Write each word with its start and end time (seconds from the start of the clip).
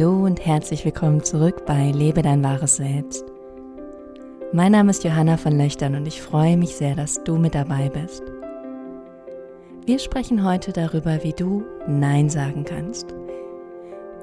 Hallo 0.00 0.24
und 0.24 0.46
herzlich 0.46 0.82
willkommen 0.86 1.22
zurück 1.22 1.66
bei 1.66 1.90
Lebe 1.90 2.22
dein 2.22 2.42
wahres 2.42 2.76
Selbst. 2.76 3.22
Mein 4.50 4.72
Name 4.72 4.92
ist 4.92 5.04
Johanna 5.04 5.36
von 5.36 5.58
Löchtern 5.58 5.94
und 5.94 6.08
ich 6.08 6.22
freue 6.22 6.56
mich 6.56 6.74
sehr, 6.74 6.94
dass 6.94 7.22
du 7.22 7.36
mit 7.36 7.54
dabei 7.54 7.90
bist. 7.90 8.22
Wir 9.84 9.98
sprechen 9.98 10.42
heute 10.42 10.72
darüber, 10.72 11.22
wie 11.22 11.34
du 11.34 11.64
Nein 11.86 12.30
sagen 12.30 12.64
kannst. 12.64 13.12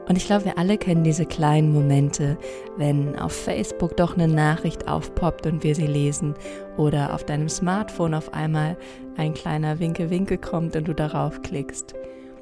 Und 0.10 0.16
ich 0.16 0.25
glaube, 0.25 0.46
wir 0.46 0.57
alle 0.57 0.79
kennen 0.79 1.04
diese 1.04 1.28
kleinen 1.28 1.71
Momente, 1.71 2.39
wenn 2.78 3.16
auf 3.16 3.34
Facebook 3.34 3.96
doch 3.98 4.18
eine 4.18 4.28
Nachricht 4.28 4.88
aufpoppt 4.88 5.46
und 5.46 5.64
wir 5.64 5.75
sie 5.75 5.86
lesen 5.86 6.33
oder 6.78 7.14
auf 7.14 7.24
deinem 7.24 7.50
Smartphone 7.50 8.16
auf 8.16 8.33
einmal 8.33 8.78
ein 9.16 9.36
kleiner 9.36 9.78
Winke-Winke 9.78 10.39
kommt 10.39 10.75
und 10.75 10.88
du 10.88 10.96
darauf 10.96 11.44
klickst. 11.44 11.94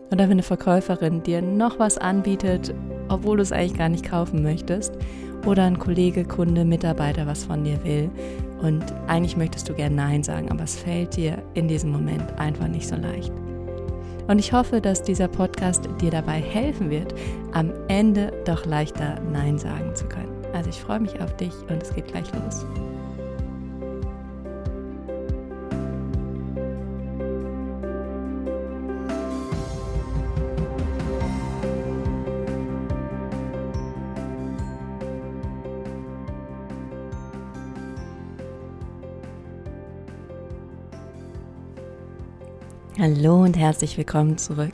Oder 0.10 0.26
wenn 0.26 0.34
eine 0.34 0.44
Verkäuferin 0.44 1.24
dir 1.24 1.41
noch 1.41 1.80
was 1.80 1.98
anbietet, 1.98 2.74
obwohl 3.09 3.38
du 3.38 3.44
es 3.44 3.52
eigentlich 3.52 3.77
gar 3.77 3.90
nicht 3.90 4.09
kaufen 4.09 4.44
möchtest. 4.44 4.94
Oder 5.46 5.63
ein 5.63 5.77
Kollege, 5.77 6.26
Kunde, 6.26 6.66
Mitarbeiter 6.66 7.27
was 7.27 7.46
von 7.46 7.63
dir 7.63 7.84
will. 7.84 8.09
Und 8.62 8.84
eigentlich 9.08 9.38
möchtest 9.38 9.70
du 9.70 9.73
gern 9.73 9.96
Nein 9.96 10.23
sagen, 10.23 10.50
aber 10.50 10.63
es 10.63 10.76
fällt 10.76 11.16
dir 11.16 11.41
in 11.54 11.68
diesem 11.68 11.91
Moment 11.91 12.23
einfach 12.40 12.68
nicht 12.68 12.88
so 12.88 12.96
leicht. 12.96 13.32
Und 14.27 14.40
ich 14.40 14.54
hoffe, 14.54 14.82
dass 14.82 15.04
dieser 15.04 15.27
Podcast 15.27 15.88
dir 16.02 16.10
dabei 16.10 16.41
helfen 16.41 16.90
wird, 16.90 17.13
am 17.52 17.72
Ende 17.88 18.34
doch 18.46 18.66
leichter 18.66 19.20
Nein 19.32 19.60
sagen 19.60 19.94
zu 19.94 20.05
können. 20.05 20.34
Also 20.54 20.70
ich 20.70 20.80
freue 20.80 20.99
mich 20.99 21.20
auf 21.22 21.35
dich 21.38 21.54
und 21.70 21.84
es 21.84 21.94
geht 21.94 22.08
gleich 22.08 22.27
los. 22.34 22.66
Hallo 43.08 43.44
und 43.44 43.56
herzlich 43.56 44.00
willkommen 44.00 44.40
zurück. 44.40 44.74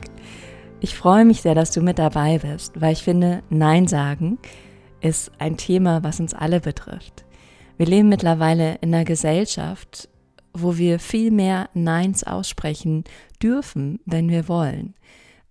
Ich 0.80 0.94
freue 0.94 1.26
mich 1.26 1.42
sehr, 1.42 1.54
dass 1.54 1.70
du 1.70 1.82
mit 1.82 1.98
dabei 1.98 2.38
bist, 2.38 2.80
weil 2.80 2.94
ich 2.94 3.02
finde, 3.02 3.42
Nein 3.50 3.86
sagen 3.86 4.38
ist 5.02 5.32
ein 5.38 5.58
Thema, 5.58 6.02
was 6.02 6.18
uns 6.18 6.32
alle 6.32 6.58
betrifft. 6.58 7.26
Wir 7.76 7.84
leben 7.84 8.08
mittlerweile 8.08 8.76
in 8.76 8.94
einer 8.94 9.04
Gesellschaft, 9.04 10.08
wo 10.54 10.78
wir 10.78 10.98
viel 10.98 11.30
mehr 11.30 11.68
Neins 11.74 12.24
aussprechen 12.24 13.04
dürfen, 13.42 14.00
wenn 14.06 14.30
wir 14.30 14.48
wollen 14.48 14.94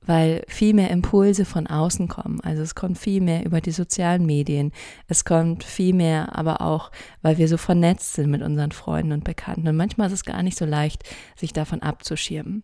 weil 0.04 0.44
viel 0.48 0.74
mehr 0.74 0.90
Impulse 0.90 1.46
von 1.46 1.68
außen 1.68 2.08
kommen. 2.08 2.42
Also 2.42 2.64
es 2.64 2.76
kommt 2.76 2.98
viel 2.98 3.22
mehr 3.22 3.46
über 3.46 3.62
die 3.62 3.72
sozialen 3.72 4.26
Medien. 4.26 4.72
Es 5.08 5.26
kommt 5.26 5.64
viel 5.64 5.94
mehr, 5.94 6.36
aber 6.36 6.62
auch, 6.62 6.92
weil 7.22 7.38
wir 7.38 7.48
so 7.48 7.58
vernetzt 7.58 8.14
sind 8.14 8.32
mit 8.32 8.42
unseren 8.42 8.72
Freunden 8.72 9.12
und 9.12 9.24
Bekannten. 9.24 9.68
Und 9.68 9.78
manchmal 9.78 10.08
ist 10.08 10.14
es 10.14 10.26
gar 10.26 10.42
nicht 10.42 10.58
so 10.58 10.66
leicht, 10.66 11.04
sich 11.36 11.54
davon 11.54 11.82
abzuschirmen. 11.82 12.64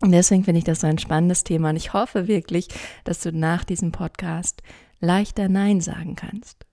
Und 0.00 0.12
deswegen 0.12 0.44
finde 0.44 0.58
ich 0.58 0.64
das 0.64 0.80
so 0.80 0.86
ein 0.86 0.98
spannendes 0.98 1.44
Thema. 1.44 1.70
Und 1.70 1.76
ich 1.76 1.92
hoffe 1.92 2.26
wirklich, 2.26 2.68
dass 3.04 3.20
du 3.20 3.32
nach 3.32 3.64
diesem 3.64 3.92
Podcast 3.92 4.62
leichter 5.00 5.48
Nein 5.48 5.80
sagen 5.80 6.16
kannst. 6.16 6.64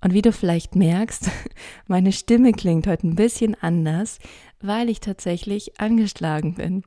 Und 0.00 0.12
wie 0.12 0.22
du 0.22 0.32
vielleicht 0.32 0.76
merkst, 0.76 1.30
meine 1.86 2.12
Stimme 2.12 2.52
klingt 2.52 2.86
heute 2.86 3.06
ein 3.06 3.16
bisschen 3.16 3.54
anders, 3.60 4.18
weil 4.60 4.88
ich 4.88 5.00
tatsächlich 5.00 5.80
angeschlagen 5.80 6.54
bin. 6.54 6.84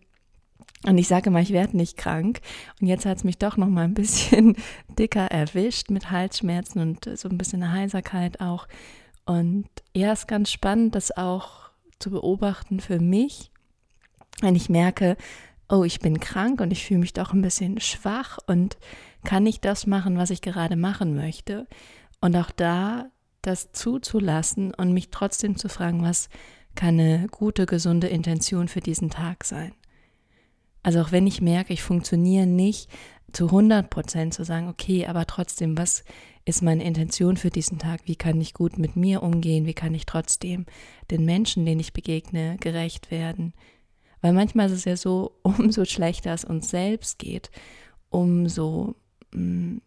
Und 0.86 0.98
ich 0.98 1.08
sage 1.08 1.30
mal, 1.30 1.44
ich 1.44 1.52
werde 1.52 1.78
nicht 1.78 1.98
krank. 1.98 2.40
Und 2.80 2.88
jetzt 2.88 3.06
hat 3.06 3.18
es 3.18 3.24
mich 3.24 3.38
doch 3.38 3.58
noch 3.58 3.68
mal 3.68 3.84
ein 3.84 3.94
bisschen 3.94 4.56
dicker 5.00 5.26
erwischt 5.28 5.90
mit 5.90 6.10
Halsschmerzen 6.10 6.80
und 6.80 7.18
so 7.18 7.30
ein 7.30 7.38
bisschen 7.38 7.72
Heiserkeit 7.72 8.40
auch. 8.40 8.68
Und 9.26 9.68
ja, 9.96 10.12
ist 10.12 10.28
ganz 10.28 10.52
spannend, 10.52 10.96
das 10.96 11.16
auch 11.16 11.70
zu 12.00 12.10
beobachten 12.10 12.80
für 12.80 13.00
mich, 13.00 13.51
wenn 14.40 14.56
ich 14.56 14.70
merke, 14.70 15.18
oh, 15.70 15.84
ich 15.84 16.00
bin 16.00 16.20
krank 16.20 16.62
und 16.62 16.72
ich 16.72 16.86
fühle 16.86 17.00
mich 17.00 17.14
doch 17.14 17.34
ein 17.34 17.42
bisschen 17.42 17.80
schwach 17.80 18.38
und 18.48 18.78
kann 19.24 19.44
nicht 19.44 19.64
das 19.66 19.88
machen, 19.88 20.18
was 20.18 20.30
ich 20.30 20.42
gerade 20.42 20.76
machen 20.76 21.16
möchte. 21.16 21.68
Und 22.20 22.36
auch 22.36 22.52
da 22.52 23.10
das 23.42 23.72
zuzulassen 23.72 24.74
und 24.74 24.94
mich 24.94 25.10
trotzdem 25.10 25.56
zu 25.56 25.70
fragen, 25.70 26.04
was 26.04 26.30
kann 26.76 27.00
eine 27.00 27.28
gute, 27.28 27.66
gesunde 27.66 28.08
Intention 28.08 28.68
für 28.68 28.82
diesen 28.82 29.10
Tag 29.10 29.44
sein. 29.44 29.74
Also 30.84 31.02
auch 31.02 31.12
wenn 31.12 31.28
ich 31.28 31.42
merke, 31.42 31.74
ich 31.74 31.84
funktioniere 31.84 32.46
nicht 32.48 32.90
zu 33.34 33.46
100 33.46 33.90
Prozent 33.90 34.34
zu 34.34 34.44
sagen, 34.44 34.68
okay, 34.68 35.06
aber 35.08 35.26
trotzdem, 35.26 35.78
was 35.78 36.04
ist 36.44 36.62
meine 36.62 36.84
Intention 36.84 37.38
für 37.38 37.50
diesen 37.50 37.80
Tag? 37.80 38.02
Wie 38.06 38.16
kann 38.16 38.42
ich 38.42 38.54
gut 38.54 38.78
mit 38.78 38.96
mir 38.96 39.24
umgehen? 39.24 39.66
Wie 39.66 39.74
kann 39.74 39.94
ich 39.94 40.06
trotzdem 40.06 40.66
den 41.12 41.24
Menschen, 41.24 41.66
denen 41.66 41.80
ich 41.80 41.94
begegne, 41.94 42.58
gerecht 42.60 43.12
werden? 43.12 43.54
Weil 44.22 44.34
manchmal 44.34 44.68
ist 44.68 44.74
es 44.74 44.86
ja 44.86 44.96
so, 44.96 45.34
umso 45.44 45.86
schlechter 45.86 46.34
es 46.34 46.46
uns 46.46 46.70
selbst 46.70 47.20
geht, 47.20 47.52
umso 48.10 48.96
mh, 49.34 49.42
mm, 49.42 49.82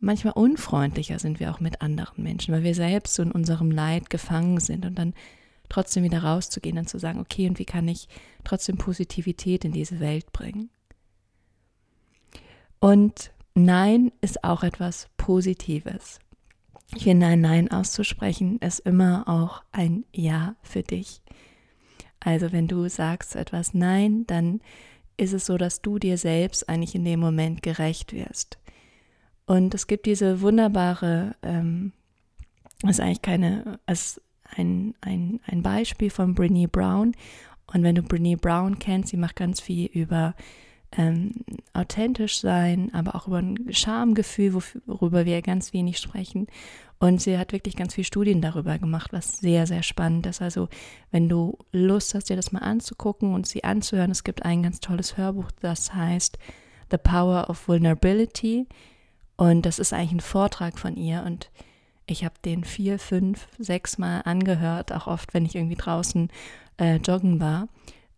manchmal 0.00 0.34
unfreundlicher 0.34 1.18
sind 1.18 1.40
wir 1.40 1.50
auch 1.50 1.60
mit 1.60 1.82
anderen 1.82 2.22
Menschen, 2.22 2.54
weil 2.54 2.62
wir 2.62 2.74
selbst 2.74 3.14
so 3.14 3.22
in 3.22 3.32
unserem 3.32 3.70
Leid 3.70 4.10
gefangen 4.10 4.60
sind 4.60 4.86
und 4.86 4.96
dann 4.96 5.14
trotzdem 5.68 6.04
wieder 6.04 6.22
rauszugehen 6.22 6.78
und 6.78 6.88
zu 6.88 6.98
sagen, 6.98 7.20
okay, 7.20 7.48
und 7.48 7.58
wie 7.58 7.64
kann 7.64 7.88
ich 7.88 8.08
trotzdem 8.44 8.78
Positivität 8.78 9.64
in 9.64 9.72
diese 9.72 10.00
Welt 10.00 10.32
bringen? 10.32 10.70
Und 12.80 13.32
Nein 13.54 14.12
ist 14.20 14.44
auch 14.44 14.62
etwas 14.62 15.08
Positives. 15.16 16.20
Ich 16.94 17.02
finde, 17.02 17.26
ein 17.26 17.40
Nein 17.40 17.70
auszusprechen 17.70 18.58
ist 18.60 18.78
immer 18.80 19.24
auch 19.26 19.62
ein 19.72 20.04
Ja 20.14 20.54
für 20.62 20.82
dich. 20.82 21.20
Also 22.20 22.52
wenn 22.52 22.68
du 22.68 22.88
sagst 22.88 23.36
etwas 23.36 23.74
Nein, 23.74 24.26
dann 24.26 24.60
ist 25.16 25.32
es 25.32 25.46
so, 25.46 25.58
dass 25.58 25.82
du 25.82 25.98
dir 25.98 26.16
selbst 26.16 26.68
eigentlich 26.68 26.94
in 26.94 27.04
dem 27.04 27.20
Moment 27.20 27.62
gerecht 27.62 28.12
wirst. 28.12 28.58
Und 29.46 29.74
es 29.74 29.86
gibt 29.86 30.06
diese 30.06 30.40
wunderbare, 30.40 31.34
ähm, 31.42 31.92
ist 32.86 33.00
eigentlich 33.00 33.22
keine, 33.22 33.80
es 33.86 34.20
ein, 34.44 34.94
ein, 35.00 35.40
ein 35.46 35.62
Beispiel 35.62 36.10
von 36.10 36.34
Brene 36.34 36.68
Brown. 36.68 37.14
Und 37.66 37.82
wenn 37.82 37.94
du 37.94 38.02
Brene 38.02 38.36
Brown 38.36 38.78
kennst, 38.78 39.10
sie 39.10 39.16
macht 39.16 39.36
ganz 39.36 39.60
viel 39.60 39.86
über 39.86 40.34
ähm, 40.92 41.32
authentisch 41.74 42.40
sein, 42.40 42.92
aber 42.94 43.14
auch 43.14 43.26
über 43.26 43.38
ein 43.38 43.72
Schamgefühl, 43.72 44.54
worüber 44.86 45.26
wir 45.26 45.42
ganz 45.42 45.72
wenig 45.72 45.98
sprechen. 45.98 46.46
Und 47.00 47.22
sie 47.22 47.38
hat 47.38 47.52
wirklich 47.52 47.76
ganz 47.76 47.94
viele 47.94 48.04
Studien 48.04 48.40
darüber 48.40 48.78
gemacht, 48.78 49.12
was 49.12 49.38
sehr, 49.38 49.66
sehr 49.66 49.84
spannend 49.84 50.26
ist. 50.26 50.42
Also, 50.42 50.68
wenn 51.12 51.28
du 51.28 51.56
Lust 51.70 52.14
hast, 52.14 52.28
dir 52.28 52.36
das 52.36 52.50
mal 52.50 52.60
anzugucken 52.60 53.34
und 53.34 53.46
sie 53.46 53.62
anzuhören, 53.62 54.10
es 54.10 54.24
gibt 54.24 54.44
ein 54.44 54.64
ganz 54.64 54.80
tolles 54.80 55.16
Hörbuch, 55.16 55.50
das 55.60 55.94
heißt 55.94 56.38
The 56.90 56.98
Power 56.98 57.48
of 57.48 57.68
Vulnerability. 57.68 58.66
Und 59.36 59.64
das 59.64 59.78
ist 59.78 59.92
eigentlich 59.92 60.12
ein 60.12 60.20
Vortrag 60.20 60.78
von 60.78 60.96
ihr. 60.96 61.22
Und 61.24 61.50
ich 62.06 62.24
habe 62.24 62.34
den 62.44 62.64
vier, 62.64 62.98
fünf, 62.98 63.46
sechs 63.58 63.98
Mal 63.98 64.22
angehört, 64.22 64.92
auch 64.92 65.06
oft, 65.06 65.34
wenn 65.34 65.44
ich 65.44 65.54
irgendwie 65.54 65.76
draußen 65.76 66.30
äh, 66.78 66.96
joggen 66.96 67.38
war, 67.38 67.68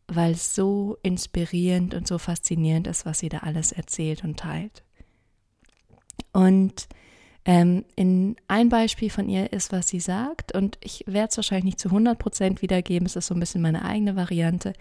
weil 0.09 0.33
es 0.33 0.55
so 0.55 0.97
inspirierend 1.03 1.93
und 1.95 2.07
so 2.07 2.17
faszinierend 2.17 2.87
ist, 2.87 3.05
was 3.05 3.19
sie 3.19 3.29
da 3.29 3.39
alles 3.39 3.73
erzählt 3.73 4.25
und 4.25 4.39
teilt. 4.39 4.85
Und 6.33 6.89
ähm, 7.45 7.85
in 7.97 8.37
ein 8.49 8.69
Beispiel 8.69 9.11
von 9.11 9.29
ihr 9.29 9.53
ist, 9.53 9.73
was 9.73 9.89
sie 9.89 10.01
sagt, 10.01 10.55
und 10.55 10.79
ich 10.83 11.05
werde 11.07 11.29
es 11.31 11.37
wahrscheinlich 11.37 11.65
nicht 11.65 11.81
zu 11.81 11.89
100 11.89 12.19
Prozent 12.19 12.63
wiedergeben, 12.63 13.07
es 13.07 13.17
ist 13.17 13.27
so 13.27 13.35
ein 13.35 13.41
bisschen 13.41 13.63
meine 13.63 13.85
eigene 13.85 14.17
Variante, 14.17 14.75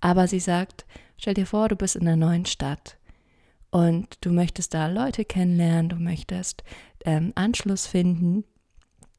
aber 0.00 0.26
sie 0.26 0.40
sagt, 0.40 0.84
stell 1.16 1.34
dir 1.34 1.46
vor, 1.46 1.68
du 1.68 1.76
bist 1.76 1.96
in 1.96 2.02
einer 2.02 2.16
neuen 2.16 2.44
Stadt 2.44 2.98
und 3.70 4.18
du 4.20 4.30
möchtest 4.30 4.74
da 4.74 4.88
Leute 4.88 5.24
kennenlernen, 5.24 5.88
du 5.88 5.96
möchtest 5.96 6.64
ähm, 7.04 7.32
Anschluss 7.34 7.86
finden. 7.86 8.44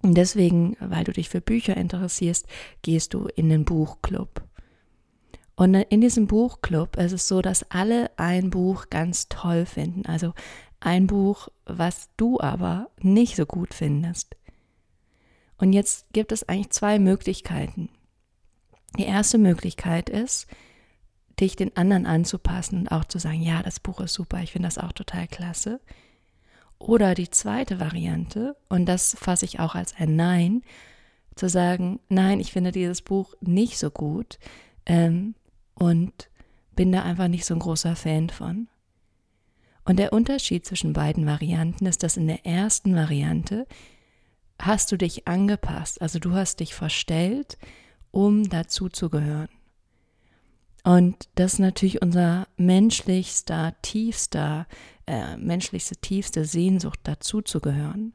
Und 0.03 0.15
deswegen, 0.15 0.75
weil 0.79 1.05
du 1.05 1.13
dich 1.13 1.29
für 1.29 1.41
Bücher 1.41 1.77
interessierst, 1.77 2.45
gehst 2.81 3.13
du 3.13 3.27
in 3.35 3.49
den 3.49 3.63
Buchclub. 3.65 4.43
Und 5.55 5.75
in 5.75 6.01
diesem 6.01 6.27
Buchclub 6.27 6.97
ist 6.97 7.13
es 7.13 7.27
so, 7.27 7.41
dass 7.41 7.69
alle 7.71 8.11
ein 8.17 8.49
Buch 8.49 8.89
ganz 8.89 9.29
toll 9.29 9.65
finden. 9.65 10.05
Also 10.05 10.33
ein 10.85 11.07
Buch, 11.07 11.47
was 11.65 12.09
du 12.17 12.39
aber 12.39 12.89
nicht 13.01 13.35
so 13.35 13.45
gut 13.45 13.73
findest. 13.73 14.35
Und 15.57 15.73
jetzt 15.73 16.11
gibt 16.13 16.31
es 16.31 16.47
eigentlich 16.47 16.71
zwei 16.71 16.99
Möglichkeiten. 16.99 17.89
Die 18.97 19.05
erste 19.05 19.37
Möglichkeit 19.37 20.09
ist, 20.09 20.47
dich 21.39 21.55
den 21.55 21.75
anderen 21.77 22.05
anzupassen 22.05 22.81
und 22.81 22.87
auch 22.89 23.05
zu 23.05 23.17
sagen, 23.17 23.41
ja, 23.41 23.63
das 23.63 23.79
Buch 23.79 24.01
ist 24.01 24.13
super, 24.13 24.41
ich 24.41 24.51
finde 24.51 24.67
das 24.67 24.77
auch 24.77 24.91
total 24.91 25.27
klasse. 25.27 25.79
Oder 26.79 27.15
die 27.15 27.29
zweite 27.29 27.79
Variante, 27.79 28.57
und 28.67 28.85
das 28.85 29.15
fasse 29.17 29.45
ich 29.45 29.59
auch 29.59 29.73
als 29.73 29.95
ein 29.97 30.15
Nein, 30.15 30.63
zu 31.35 31.49
sagen, 31.49 31.99
nein, 32.09 32.39
ich 32.39 32.51
finde 32.51 32.71
dieses 32.71 33.01
Buch 33.01 33.33
nicht 33.41 33.79
so 33.79 33.89
gut 33.89 34.37
ähm, 34.85 35.33
und 35.73 36.29
bin 36.75 36.91
da 36.91 37.03
einfach 37.03 37.27
nicht 37.27 37.45
so 37.45 37.53
ein 37.53 37.59
großer 37.59 37.95
Fan 37.95 38.29
von. 38.29 38.67
Und 39.85 39.97
der 39.97 40.13
Unterschied 40.13 40.65
zwischen 40.65 40.93
beiden 40.93 41.25
Varianten 41.25 41.85
ist, 41.85 42.03
dass 42.03 42.17
in 42.17 42.27
der 42.27 42.45
ersten 42.45 42.95
Variante 42.95 43.67
hast 44.59 44.91
du 44.91 44.97
dich 44.97 45.27
angepasst, 45.27 46.01
also 46.01 46.19
du 46.19 46.33
hast 46.33 46.59
dich 46.59 46.73
verstellt, 46.73 47.57
um 48.11 48.47
dazu 48.49 48.87
zu 48.87 49.09
gehören. 49.09 49.49
Und 50.83 51.29
das 51.35 51.53
ist 51.53 51.59
natürlich 51.59 52.01
unser 52.01 52.47
menschlichster, 52.57 53.75
tiefster, 53.81 54.67
äh, 55.07 55.37
menschlichste, 55.37 55.95
tiefste 55.97 56.45
Sehnsucht, 56.45 56.99
dazu 57.03 57.41
zu 57.41 57.61
gehören. 57.61 58.13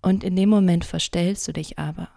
Und 0.00 0.24
in 0.24 0.36
dem 0.36 0.48
Moment 0.48 0.84
verstellst 0.84 1.46
du 1.48 1.52
dich 1.52 1.78
aber. 1.78 2.08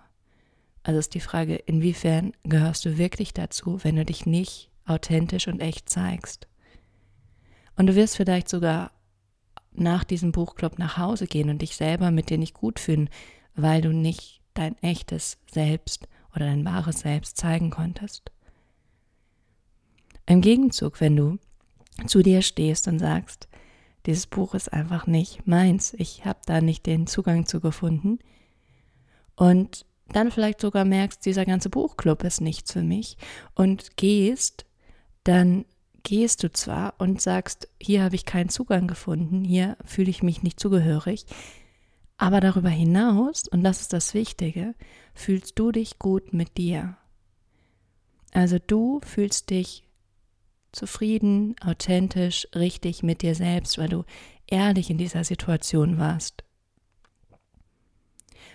Also 0.84 1.00
ist 1.00 1.14
die 1.14 1.20
Frage, 1.20 1.56
inwiefern 1.56 2.32
gehörst 2.44 2.86
du 2.86 2.98
wirklich 2.98 3.34
dazu, 3.34 3.84
wenn 3.84 3.98
du 3.98 4.06
dich 4.06 4.26
nicht 4.26 4.70
authentisch 4.86 5.48
und 5.48 5.60
echt 5.60 5.90
zeigst. 5.90 6.48
Und 7.78 7.88
du 7.88 7.96
wirst 7.96 8.18
vielleicht 8.18 8.50
sogar 8.50 8.92
nach 9.72 10.04
diesem 10.04 10.32
Buchclub 10.32 10.80
nach 10.80 10.98
Hause 10.98 11.28
gehen 11.28 11.50
und 11.50 11.62
dich 11.62 11.76
selber 11.76 12.12
mit 12.12 12.30
dir 12.30 12.38
nicht 12.38 12.56
gut 12.56 12.80
fühlen, 12.80 13.10
weil 13.56 13.82
du 13.82 13.94
nicht 13.94 14.42
dein 14.56 14.76
echtes 14.82 15.38
Selbst 15.52 16.08
oder 16.36 16.46
dein 16.46 16.66
wahres 16.66 17.00
Selbst 17.00 17.38
zeigen 17.38 17.70
konntest. 17.70 18.32
Im 20.26 20.42
Gegenzug, 20.42 21.00
wenn 21.00 21.16
du 21.16 21.38
zu 22.08 22.22
dir 22.22 22.42
stehst 22.42 22.88
und 22.88 23.00
sagst, 23.00 23.48
dieses 24.06 24.28
Buch 24.28 24.56
ist 24.56 24.74
einfach 24.74 25.08
nicht 25.08 25.46
meins, 25.48 25.94
ich 25.94 26.26
habe 26.26 26.40
da 26.46 26.62
nicht 26.62 26.86
den 26.86 27.08
Zugang 27.08 27.46
zu 27.46 27.60
gefunden 27.60 28.20
und 29.36 29.86
dann 30.10 30.32
vielleicht 30.32 30.62
sogar 30.62 30.86
merkst, 30.86 31.26
dieser 31.26 31.46
ganze 31.46 31.70
Buchclub 31.70 32.24
ist 32.24 32.42
nichts 32.42 32.72
für 32.72 32.82
mich 32.82 33.18
und 33.54 33.98
gehst, 33.98 34.66
dann 35.24 35.66
gehst 36.08 36.42
du 36.42 36.50
zwar 36.50 36.94
und 37.00 37.22
sagst, 37.22 37.68
hier 37.82 38.02
habe 38.02 38.16
ich 38.16 38.24
keinen 38.24 38.48
Zugang 38.48 38.88
gefunden, 38.88 39.44
hier 39.44 39.76
fühle 39.84 40.10
ich 40.10 40.24
mich 40.24 40.42
nicht 40.42 40.58
zugehörig, 40.58 41.26
aber 42.16 42.40
darüber 42.40 42.70
hinaus, 42.70 43.46
und 43.50 43.62
das 43.62 43.82
ist 43.82 43.92
das 43.92 44.14
Wichtige, 44.14 44.74
fühlst 45.14 45.60
du 45.60 45.74
dich 45.74 46.00
gut 46.00 46.32
mit 46.32 46.58
dir. 46.58 46.96
Also 48.32 48.58
du 48.58 49.02
fühlst 49.04 49.50
dich 49.50 49.84
zufrieden, 50.72 51.56
authentisch, 51.60 52.48
richtig 52.56 53.04
mit 53.04 53.22
dir 53.22 53.36
selbst, 53.36 53.78
weil 53.78 53.90
du 53.90 54.06
ehrlich 54.48 54.90
in 54.90 54.98
dieser 54.98 55.26
Situation 55.26 55.98
warst. 55.98 56.46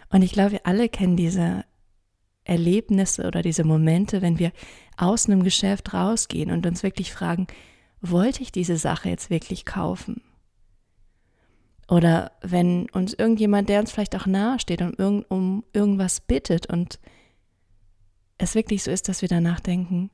Und 0.09 0.23
ich 0.23 0.33
glaube, 0.33 0.53
wir 0.53 0.67
alle 0.67 0.89
kennen 0.89 1.19
diese 1.19 1.67
Erlebnisse 2.45 3.27
oder 3.27 3.43
diese 3.43 3.65
Momente, 3.65 4.23
wenn 4.23 4.39
wir 4.39 4.53
aus 4.97 5.27
einem 5.27 5.43
Geschäft 5.43 5.95
rausgehen 5.95 6.51
und 6.51 6.67
uns 6.67 6.83
wirklich 6.83 7.13
fragen, 7.13 7.47
wollte 8.01 8.43
ich 8.43 8.53
diese 8.53 8.77
Sache 8.77 9.09
jetzt 9.09 9.31
wirklich 9.31 9.65
kaufen? 9.65 10.23
Oder 11.89 12.33
wenn 12.43 12.89
uns 12.91 13.13
irgendjemand, 13.13 13.69
der 13.69 13.81
uns 13.81 13.93
vielleicht 13.93 14.17
auch 14.17 14.27
nahe 14.27 14.59
steht, 14.59 14.83
um, 14.83 15.25
um 15.29 15.65
irgendwas 15.73 16.21
bittet 16.21 16.67
und 16.67 16.99
es 18.39 18.55
wirklich 18.55 18.83
so 18.83 18.91
ist, 18.91 19.09
dass 19.09 19.23
wir 19.23 19.29
danach 19.29 19.61
denken, 19.61 20.11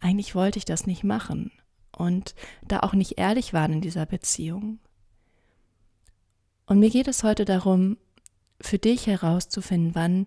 eigentlich 0.00 0.34
wollte 0.34 0.58
ich 0.58 0.64
das 0.64 0.86
nicht 0.86 1.04
machen 1.04 1.50
und 1.96 2.34
da 2.66 2.80
auch 2.80 2.92
nicht 2.92 3.18
ehrlich 3.18 3.52
waren 3.52 3.72
in 3.72 3.80
dieser 3.80 4.06
Beziehung. 4.06 4.78
Und 6.66 6.78
mir 6.78 6.90
geht 6.90 7.08
es 7.08 7.22
heute 7.22 7.44
darum, 7.44 7.96
für 8.60 8.78
dich 8.78 9.06
herauszufinden, 9.06 9.94
wann 9.94 10.26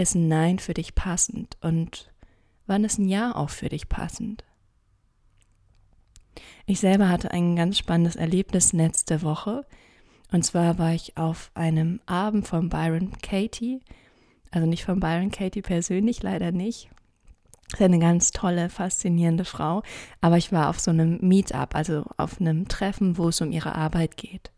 ist 0.00 0.14
ein 0.14 0.28
Nein 0.28 0.58
für 0.58 0.74
dich 0.74 0.94
passend 0.94 1.56
und 1.60 2.10
wann 2.66 2.84
ist 2.84 2.98
ein 2.98 3.08
Ja 3.08 3.34
auch 3.34 3.50
für 3.50 3.68
dich 3.68 3.88
passend. 3.88 4.44
Ich 6.66 6.80
selber 6.80 7.08
hatte 7.08 7.32
ein 7.32 7.56
ganz 7.56 7.78
spannendes 7.78 8.16
Erlebnis 8.16 8.72
letzte 8.72 9.22
Woche. 9.22 9.66
Und 10.32 10.44
zwar 10.44 10.78
war 10.78 10.94
ich 10.94 11.16
auf 11.16 11.50
einem 11.54 12.00
Abend 12.06 12.46
von 12.46 12.68
Byron 12.68 13.12
Katie, 13.20 13.80
also 14.52 14.66
nicht 14.66 14.84
von 14.84 15.00
Byron 15.00 15.32
Katie 15.32 15.62
persönlich, 15.62 16.22
leider 16.22 16.52
nicht, 16.52 16.88
ist 17.72 17.82
eine 17.82 17.98
ganz 17.98 18.30
tolle, 18.30 18.68
faszinierende 18.68 19.44
Frau. 19.44 19.82
Aber 20.20 20.36
ich 20.36 20.52
war 20.52 20.70
auf 20.70 20.80
so 20.80 20.90
einem 20.92 21.18
Meetup, 21.20 21.74
also 21.74 22.04
auf 22.16 22.40
einem 22.40 22.68
Treffen, 22.68 23.18
wo 23.18 23.28
es 23.28 23.40
um 23.40 23.52
ihre 23.52 23.74
Arbeit 23.74 24.16
geht. 24.16 24.50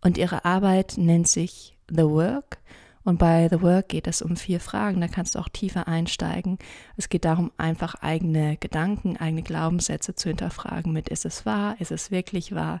Und 0.00 0.18
ihre 0.18 0.44
Arbeit 0.44 0.94
nennt 0.96 1.28
sich 1.28 1.76
The 1.88 2.04
Work. 2.04 2.58
Und 3.04 3.18
bei 3.18 3.48
The 3.50 3.60
Work 3.60 3.90
geht 3.90 4.06
es 4.06 4.22
um 4.22 4.34
vier 4.34 4.60
Fragen, 4.60 5.00
da 5.00 5.08
kannst 5.08 5.34
du 5.34 5.38
auch 5.38 5.48
tiefer 5.50 5.86
einsteigen. 5.86 6.58
Es 6.96 7.10
geht 7.10 7.26
darum, 7.26 7.52
einfach 7.58 7.96
eigene 7.96 8.56
Gedanken, 8.56 9.18
eigene 9.18 9.42
Glaubenssätze 9.42 10.14
zu 10.14 10.30
hinterfragen 10.30 10.92
mit, 10.92 11.10
ist 11.10 11.26
es 11.26 11.44
wahr, 11.44 11.76
ist 11.80 11.92
es 11.92 12.10
wirklich 12.10 12.54
wahr? 12.54 12.80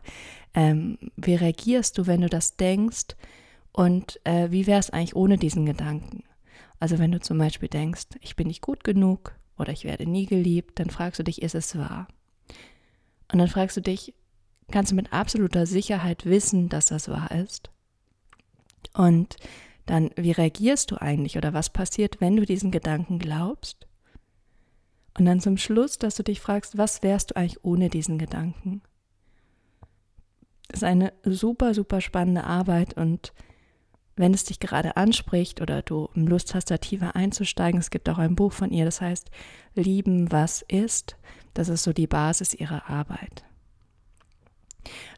Ähm, 0.54 0.98
wie 1.16 1.34
reagierst 1.34 1.98
du, 1.98 2.06
wenn 2.06 2.22
du 2.22 2.28
das 2.28 2.56
denkst? 2.56 3.16
Und 3.72 4.18
äh, 4.24 4.50
wie 4.50 4.66
wäre 4.66 4.80
es 4.80 4.90
eigentlich 4.90 5.14
ohne 5.14 5.36
diesen 5.36 5.66
Gedanken? 5.66 6.24
Also 6.80 6.98
wenn 6.98 7.12
du 7.12 7.20
zum 7.20 7.36
Beispiel 7.36 7.68
denkst, 7.68 8.06
ich 8.20 8.34
bin 8.34 8.46
nicht 8.46 8.62
gut 8.62 8.82
genug 8.82 9.34
oder 9.58 9.72
ich 9.72 9.84
werde 9.84 10.08
nie 10.08 10.26
geliebt, 10.26 10.78
dann 10.78 10.90
fragst 10.90 11.18
du 11.18 11.24
dich, 11.24 11.42
ist 11.42 11.54
es 11.54 11.76
wahr? 11.76 12.08
Und 13.30 13.38
dann 13.38 13.48
fragst 13.48 13.76
du 13.76 13.82
dich, 13.82 14.14
kannst 14.70 14.92
du 14.92 14.96
mit 14.96 15.12
absoluter 15.12 15.66
Sicherheit 15.66 16.24
wissen, 16.24 16.68
dass 16.70 16.86
das 16.86 17.08
wahr 17.08 17.30
ist? 17.30 17.70
Und 18.94 19.36
dann, 19.86 20.10
wie 20.16 20.32
reagierst 20.32 20.90
du 20.90 21.00
eigentlich 21.00 21.36
oder 21.36 21.52
was 21.52 21.70
passiert, 21.70 22.20
wenn 22.20 22.36
du 22.36 22.46
diesen 22.46 22.70
Gedanken 22.70 23.18
glaubst? 23.18 23.86
Und 25.16 25.26
dann 25.26 25.40
zum 25.40 25.56
Schluss, 25.56 25.98
dass 25.98 26.16
du 26.16 26.24
dich 26.24 26.40
fragst, 26.40 26.76
was 26.76 27.02
wärst 27.02 27.30
du 27.30 27.36
eigentlich 27.36 27.64
ohne 27.64 27.88
diesen 27.88 28.18
Gedanken? 28.18 28.82
Das 30.68 30.78
ist 30.78 30.84
eine 30.84 31.12
super, 31.24 31.74
super 31.74 32.00
spannende 32.00 32.44
Arbeit 32.44 32.94
und 32.96 33.32
wenn 34.16 34.32
es 34.32 34.44
dich 34.44 34.60
gerade 34.60 34.96
anspricht 34.96 35.60
oder 35.60 35.82
du 35.82 36.08
Lust 36.14 36.54
hast, 36.54 36.70
da 36.70 36.78
tiefer 36.78 37.16
einzusteigen, 37.16 37.80
es 37.80 37.90
gibt 37.90 38.08
auch 38.08 38.18
ein 38.18 38.36
Buch 38.36 38.52
von 38.52 38.70
ihr, 38.70 38.84
das 38.84 39.00
heißt 39.00 39.30
Lieben, 39.74 40.30
was 40.30 40.62
ist. 40.62 41.16
Das 41.52 41.68
ist 41.68 41.82
so 41.82 41.92
die 41.92 42.06
Basis 42.06 42.54
ihrer 42.54 42.88
Arbeit. 42.88 43.44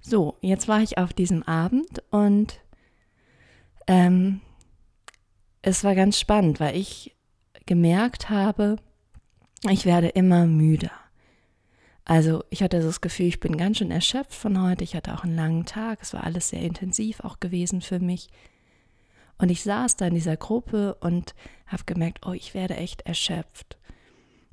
So, 0.00 0.36
jetzt 0.40 0.68
war 0.68 0.80
ich 0.80 0.98
auf 0.98 1.12
diesem 1.12 1.42
Abend 1.42 2.02
und 2.10 2.60
ähm, 3.86 4.40
es 5.66 5.82
war 5.82 5.96
ganz 5.96 6.18
spannend, 6.20 6.61
weil 6.61 6.76
ich 6.76 7.16
gemerkt 7.66 8.30
habe, 8.30 8.76
ich 9.68 9.85
werde 9.85 10.06
immer 10.06 10.46
müder. 10.46 10.92
Also 12.04 12.44
ich 12.50 12.62
hatte 12.62 12.80
das 12.80 13.00
Gefühl, 13.00 13.26
ich 13.26 13.40
bin 13.40 13.56
ganz 13.56 13.78
schön 13.78 13.90
erschöpft 13.90 14.32
von 14.32 14.62
heute. 14.62 14.85
Ich 14.85 14.94
hatte 14.94 15.12
auch 15.12 15.25
einen 15.25 15.35
langen 15.35 15.66
Tag. 15.66 15.99
Es 16.02 16.14
war 16.14 16.23
alles 16.23 16.50
sehr 16.50 16.62
intensiv 16.62 17.18
auch 17.18 17.40
gewesen 17.40 17.80
für 17.80 17.99
mich. 17.99 18.28
Und 19.38 19.50
ich 19.50 19.64
saß 19.64 19.96
da 19.96 20.06
in 20.06 20.14
dieser 20.14 20.37
Gruppe 20.37 20.94
und 21.00 21.35
habe 21.66 21.82
gemerkt, 21.85 22.25
oh, 22.25 22.32
ich 22.32 22.54
werde 22.54 22.76
echt 22.76 23.02
erschöpft. 23.02 23.76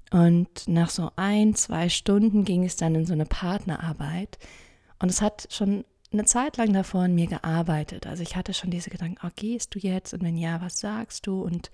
Und 0.09 0.67
nach 0.67 0.89
so 0.89 1.11
ein, 1.15 1.53
zwei 1.53 1.89
Stunden 1.89 2.43
ging 2.43 2.65
es 2.65 2.75
dann 2.75 2.95
in 2.95 3.05
so 3.05 3.13
eine 3.13 3.27
Partnerarbeit. 3.27 4.39
Und 4.97 5.09
es 5.09 5.21
hat 5.21 5.47
schon 5.51 5.85
eine 6.13 6.25
Zeit 6.25 6.57
lang 6.57 6.73
davor 6.73 7.05
in 7.05 7.15
mir 7.15 7.27
gearbeitet. 7.27 8.07
Also 8.07 8.23
ich 8.23 8.35
hatte 8.35 8.53
schon 8.53 8.71
diese 8.71 8.89
Gedanken, 8.89 9.17
oh, 9.25 9.31
gehst 9.35 9.73
du 9.75 9.79
jetzt? 9.79 10.13
Und 10.13 10.23
wenn 10.23 10.37
ja, 10.37 10.61
was 10.61 10.79
sagst 10.79 11.27
du? 11.27 11.41
Und 11.41 11.71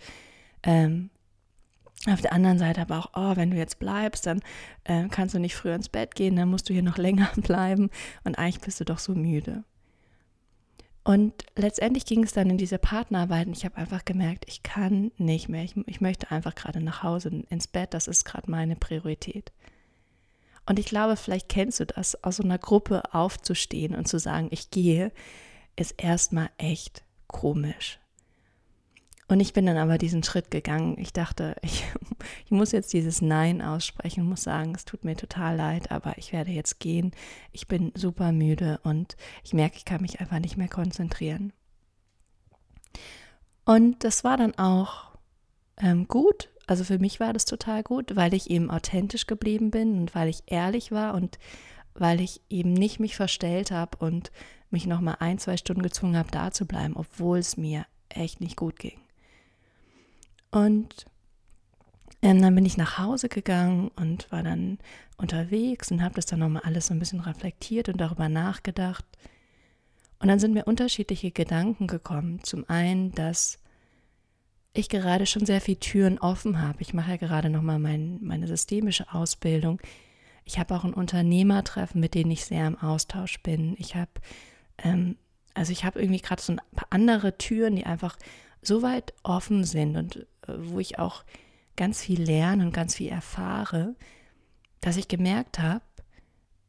ähm, 0.64 1.10
auf 2.08 2.22
der 2.22 2.34
anderen 2.34 2.58
Seite 2.58 2.82
aber 2.82 3.00
auch, 3.00 3.10
oh, 3.14 3.36
wenn 3.36 3.52
du 3.52 3.58
jetzt 3.58 3.80
bleibst, 3.80 4.26
dann 4.26 4.42
äh, 4.86 5.08
kannst 5.10 5.36
du 5.36 5.40
nicht 5.40 5.56
früher 5.56 5.76
ins 5.76 5.90
Bett 5.90 6.16
gehen, 6.16 6.36
dann 6.36 6.50
musst 6.50 6.70
du 6.70 6.74
hier 6.74 6.84
noch 6.84 6.98
länger 7.00 7.30
bleiben. 7.36 7.90
Und 8.24 8.38
eigentlich 8.38 8.62
bist 8.62 8.80
du 8.80 8.86
doch 8.86 9.00
so 9.00 9.14
müde. 9.14 9.64
Und 11.04 11.34
letztendlich 11.56 12.06
ging 12.06 12.24
es 12.24 12.34
dann 12.34 12.50
in 12.50 12.58
diese 12.58 12.78
Partnerarbeit 12.78 13.48
und 13.48 13.58
ich 13.58 13.66
habe 13.66 13.78
einfach 13.78 14.06
gemerkt, 14.06 14.46
ich 14.48 14.64
kann 14.64 15.12
nicht 15.18 15.50
mehr. 15.50 15.64
Ich, 15.64 15.76
ich 15.88 16.02
möchte 16.02 16.30
einfach 16.30 16.54
gerade 16.56 16.82
nach 16.82 17.04
Hause 17.04 17.46
ins 17.50 17.68
Bett. 17.68 17.94
Das 17.94 18.08
ist 18.08 18.26
gerade 18.26 18.52
meine 18.52 18.76
Priorität. 18.76 19.52
Und 20.70 20.78
ich 20.78 20.86
glaube, 20.86 21.16
vielleicht 21.16 21.50
kennst 21.50 21.80
du 21.80 21.88
das, 21.88 22.24
aus 22.24 22.36
so 22.36 22.44
einer 22.44 22.60
Gruppe 22.60 23.16
aufzustehen 23.16 23.96
und 23.96 24.08
zu 24.08 24.20
sagen, 24.20 24.50
ich 24.52 24.70
gehe, 24.70 25.12
ist 25.76 25.96
erstmal 25.98 26.52
echt 26.60 27.04
komisch. 27.26 28.00
Und 29.28 29.40
ich 29.40 29.54
bin 29.54 29.66
dann 29.66 29.78
aber 29.78 29.98
diesen 29.98 30.22
Schritt 30.22 30.52
gegangen. 30.52 30.96
Ich 31.00 31.12
dachte, 31.12 31.56
ich, 31.64 31.86
ich 32.46 32.52
muss 32.52 32.72
jetzt 32.72 32.94
dieses 32.94 33.20
Nein 33.20 33.64
aussprechen, 33.64 34.24
muss 34.24 34.44
sagen, 34.44 34.76
es 34.76 34.86
tut 34.86 35.04
mir 35.04 35.16
total 35.16 35.56
leid, 35.56 35.90
aber 35.90 36.20
ich 36.20 36.34
werde 36.34 36.52
jetzt 36.52 36.80
gehen. 36.80 37.14
Ich 37.52 37.68
bin 37.68 37.92
super 37.96 38.32
müde 38.32 38.80
und 38.84 39.18
ich 39.44 39.54
merke, 39.54 39.78
ich 39.78 39.86
kann 39.86 40.04
mich 40.04 40.20
einfach 40.20 40.38
nicht 40.38 40.56
mehr 40.56 40.70
konzentrieren. 40.70 41.52
Und 43.66 44.04
das 44.04 44.24
war 44.24 44.38
dann 44.38 44.54
auch 44.60 45.18
ähm, 45.78 46.08
gut. 46.08 46.50
Also 46.70 46.84
für 46.84 47.00
mich 47.00 47.20
war 47.20 47.34
das 47.34 47.46
total 47.46 47.82
gut, 47.82 48.16
weil 48.16 48.34
ich 48.36 48.52
eben 48.52 48.70
authentisch 48.70 49.26
geblieben 49.26 49.72
bin 49.72 50.00
und 50.00 50.14
weil 50.14 50.30
ich 50.30 50.44
ehrlich 50.46 50.92
war 50.92 51.16
und 51.16 51.40
weil 51.96 52.22
ich 52.22 52.42
eben 52.50 52.74
nicht 52.74 53.00
mich 53.00 53.16
verstellt 53.16 53.72
habe 53.72 53.98
und 53.98 54.32
mich 54.70 54.86
nochmal 54.86 55.18
ein, 55.20 55.40
zwei 55.40 55.58
Stunden 55.58 55.82
gezwungen 55.82 56.16
habe, 56.16 56.30
da 56.30 56.52
zu 56.52 56.68
bleiben, 56.68 56.96
obwohl 56.96 57.40
es 57.40 57.58
mir 57.58 57.86
echt 58.10 58.40
nicht 58.40 58.56
gut 58.56 58.78
ging. 58.78 59.00
Und 60.52 61.08
Ähm, 62.22 62.42
dann 62.42 62.56
bin 62.56 62.66
ich 62.66 62.78
nach 62.78 62.98
Hause 62.98 63.30
gegangen 63.30 63.92
und 63.96 64.32
war 64.32 64.44
dann 64.44 64.78
unterwegs 65.18 65.92
und 65.92 66.02
habe 66.04 66.16
das 66.16 66.26
dann 66.26 66.40
nochmal 66.40 66.64
alles 66.66 66.88
so 66.88 66.94
ein 66.94 67.00
bisschen 67.00 67.22
reflektiert 67.22 67.90
und 67.90 67.98
darüber 67.98 68.30
nachgedacht. 68.30 69.06
Und 70.20 70.28
dann 70.28 70.40
sind 70.40 70.54
mir 70.54 70.66
unterschiedliche 70.66 71.32
Gedanken 71.32 71.88
gekommen. 71.88 72.44
Zum 72.44 72.70
einen, 72.70 73.14
dass 73.14 73.59
ich 74.74 74.90
gerade 74.90 75.26
schon 75.26 75.46
sehr 75.46 75.62
viele 75.62 75.80
Türen 75.80 76.20
offen 76.20 76.62
habe. 76.62 76.82
Ich 76.82 76.94
mache 76.94 77.12
ja 77.12 77.18
gerade 77.18 77.50
nochmal 77.50 77.80
mein, 77.80 78.20
meine 78.22 78.48
systemische 78.48 79.14
Ausbildung. 79.14 79.82
Ich 80.46 80.60
habe 80.60 80.76
auch 80.76 80.84
ein 80.84 80.94
Unternehmertreffen, 80.94 82.00
mit 82.00 82.16
denen 82.16 82.32
ich 82.32 82.46
sehr 82.46 82.68
im 82.68 82.78
Austausch 82.78 83.42
bin. 83.42 83.76
Ich 83.78 83.96
habe, 83.96 84.12
ähm, 84.78 85.18
also 85.54 85.72
ich 85.72 85.86
habe 85.86 86.00
irgendwie 86.00 86.22
gerade 86.22 86.42
so 86.42 86.54
ein 86.54 86.62
paar 86.76 86.88
andere 86.92 87.38
Türen, 87.38 87.76
die 87.76 87.86
einfach 87.86 88.18
so 88.62 88.82
weit 88.82 89.14
offen 89.24 89.64
sind 89.64 89.98
und 89.98 90.16
äh, 90.48 90.54
wo 90.58 90.80
ich 90.80 91.00
auch 91.00 91.24
ganz 91.76 92.02
viel 92.02 92.22
lerne 92.22 92.66
und 92.66 92.74
ganz 92.74 92.96
viel 92.96 93.10
erfahre, 93.10 93.96
dass 94.82 94.98
ich 94.98 95.08
gemerkt 95.08 95.60
habe, 95.60 95.84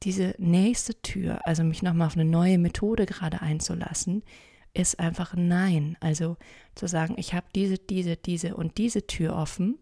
diese 0.02 0.34
nächste 0.38 1.00
Tür, 1.02 1.46
also 1.46 1.62
mich 1.62 1.82
nochmal 1.82 2.06
auf 2.06 2.14
eine 2.14 2.24
neue 2.24 2.58
Methode 2.58 3.06
gerade 3.06 3.42
einzulassen, 3.42 4.22
ist 4.74 4.98
einfach 5.00 5.34
Nein. 5.34 5.96
Also 6.00 6.36
zu 6.74 6.86
sagen, 6.86 7.14
ich 7.18 7.34
habe 7.34 7.46
diese, 7.54 7.78
diese, 7.78 8.16
diese 8.16 8.56
und 8.56 8.78
diese 8.78 9.06
Tür 9.06 9.36
offen 9.36 9.78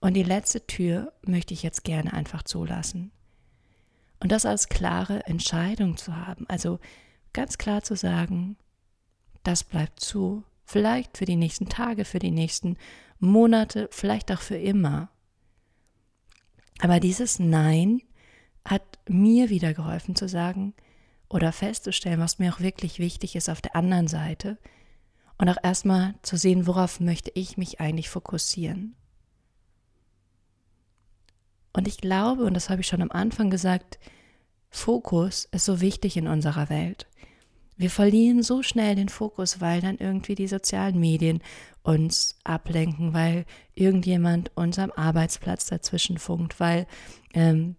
und 0.00 0.14
die 0.14 0.22
letzte 0.22 0.66
Tür 0.66 1.12
möchte 1.26 1.54
ich 1.54 1.62
jetzt 1.62 1.84
gerne 1.84 2.12
einfach 2.12 2.42
zulassen. 2.42 3.10
Und 4.20 4.32
das 4.32 4.46
als 4.46 4.68
klare 4.68 5.26
Entscheidung 5.26 5.96
zu 5.96 6.16
haben. 6.16 6.46
Also 6.48 6.78
ganz 7.32 7.58
klar 7.58 7.82
zu 7.82 7.96
sagen, 7.96 8.56
das 9.42 9.64
bleibt 9.64 10.00
zu. 10.00 10.44
Vielleicht 10.64 11.18
für 11.18 11.26
die 11.26 11.36
nächsten 11.36 11.68
Tage, 11.68 12.04
für 12.04 12.18
die 12.18 12.30
nächsten 12.30 12.76
Monate, 13.18 13.88
vielleicht 13.92 14.32
auch 14.32 14.40
für 14.40 14.56
immer. 14.56 15.10
Aber 16.80 17.00
dieses 17.00 17.38
Nein 17.38 18.02
hat 18.64 18.82
mir 19.08 19.50
wieder 19.50 19.74
geholfen 19.74 20.16
zu 20.16 20.28
sagen 20.28 20.74
oder 21.34 21.50
festzustellen, 21.50 22.20
was 22.20 22.38
mir 22.38 22.54
auch 22.54 22.60
wirklich 22.60 23.00
wichtig 23.00 23.34
ist 23.34 23.50
auf 23.50 23.60
der 23.60 23.74
anderen 23.74 24.06
Seite 24.06 24.56
und 25.36 25.48
auch 25.48 25.56
erstmal 25.64 26.14
zu 26.22 26.36
sehen, 26.36 26.68
worauf 26.68 27.00
möchte 27.00 27.32
ich 27.34 27.56
mich 27.56 27.80
eigentlich 27.80 28.08
fokussieren. 28.08 28.94
Und 31.72 31.88
ich 31.88 31.98
glaube, 31.98 32.44
und 32.44 32.54
das 32.54 32.70
habe 32.70 32.82
ich 32.82 32.86
schon 32.86 33.02
am 33.02 33.10
Anfang 33.10 33.50
gesagt, 33.50 33.98
Fokus 34.70 35.48
ist 35.50 35.64
so 35.64 35.80
wichtig 35.80 36.16
in 36.16 36.28
unserer 36.28 36.70
Welt. 36.70 37.08
Wir 37.76 37.90
verlieren 37.90 38.44
so 38.44 38.62
schnell 38.62 38.94
den 38.94 39.08
Fokus, 39.08 39.60
weil 39.60 39.80
dann 39.80 39.98
irgendwie 39.98 40.36
die 40.36 40.46
sozialen 40.46 41.00
Medien 41.00 41.42
uns 41.82 42.38
ablenken, 42.44 43.12
weil 43.12 43.44
irgendjemand 43.74 44.56
uns 44.56 44.78
am 44.78 44.92
Arbeitsplatz 44.92 45.66
dazwischen 45.66 46.18
funkt, 46.18 46.60
weil 46.60 46.86
ähm, 47.34 47.74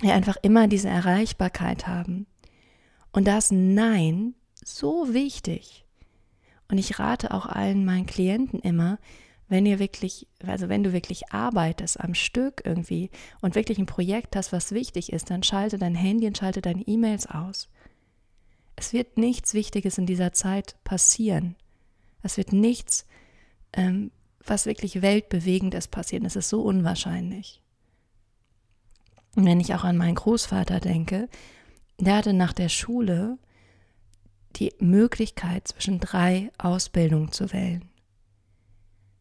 wir 0.00 0.14
einfach 0.14 0.36
immer 0.42 0.68
diese 0.68 0.88
Erreichbarkeit 0.88 1.88
haben. 1.88 2.26
Und 3.12 3.26
das 3.26 3.50
Nein 3.50 4.34
so 4.64 5.12
wichtig. 5.12 5.84
Und 6.68 6.78
ich 6.78 6.98
rate 6.98 7.32
auch 7.32 7.46
allen 7.46 7.84
meinen 7.84 8.06
Klienten 8.06 8.60
immer, 8.60 8.98
wenn 9.48 9.66
ihr 9.66 9.78
wirklich, 9.78 10.26
also 10.46 10.70
wenn 10.70 10.82
du 10.82 10.94
wirklich 10.94 11.30
arbeitest 11.30 12.00
am 12.00 12.14
Stück 12.14 12.62
irgendwie 12.64 13.10
und 13.42 13.54
wirklich 13.54 13.78
ein 13.78 13.86
Projekt 13.86 14.34
hast, 14.34 14.50
was 14.50 14.72
wichtig 14.72 15.12
ist, 15.12 15.28
dann 15.30 15.42
schalte 15.42 15.76
dein 15.76 15.94
Handy 15.94 16.26
und 16.26 16.38
schalte 16.38 16.62
deine 16.62 16.82
E-Mails 16.88 17.26
aus. 17.26 17.68
Es 18.76 18.94
wird 18.94 19.18
nichts 19.18 19.52
Wichtiges 19.52 19.98
in 19.98 20.06
dieser 20.06 20.32
Zeit 20.32 20.76
passieren. 20.84 21.56
Es 22.22 22.38
wird 22.38 22.54
nichts, 22.54 23.04
ähm, 23.74 24.10
was 24.44 24.64
wirklich 24.64 25.02
weltbewegendes 25.02 25.88
passieren. 25.88 26.24
Es 26.24 26.36
ist 26.36 26.48
so 26.48 26.62
unwahrscheinlich. 26.62 27.60
Und 29.36 29.44
wenn 29.44 29.60
ich 29.60 29.74
auch 29.74 29.84
an 29.84 29.98
meinen 29.98 30.14
Großvater 30.14 30.80
denke, 30.80 31.28
der 31.98 32.16
hatte 32.16 32.32
nach 32.32 32.52
der 32.52 32.68
Schule 32.68 33.38
die 34.56 34.72
Möglichkeit, 34.78 35.68
zwischen 35.68 36.00
drei 36.00 36.50
Ausbildungen 36.58 37.32
zu 37.32 37.52
wählen. 37.52 37.88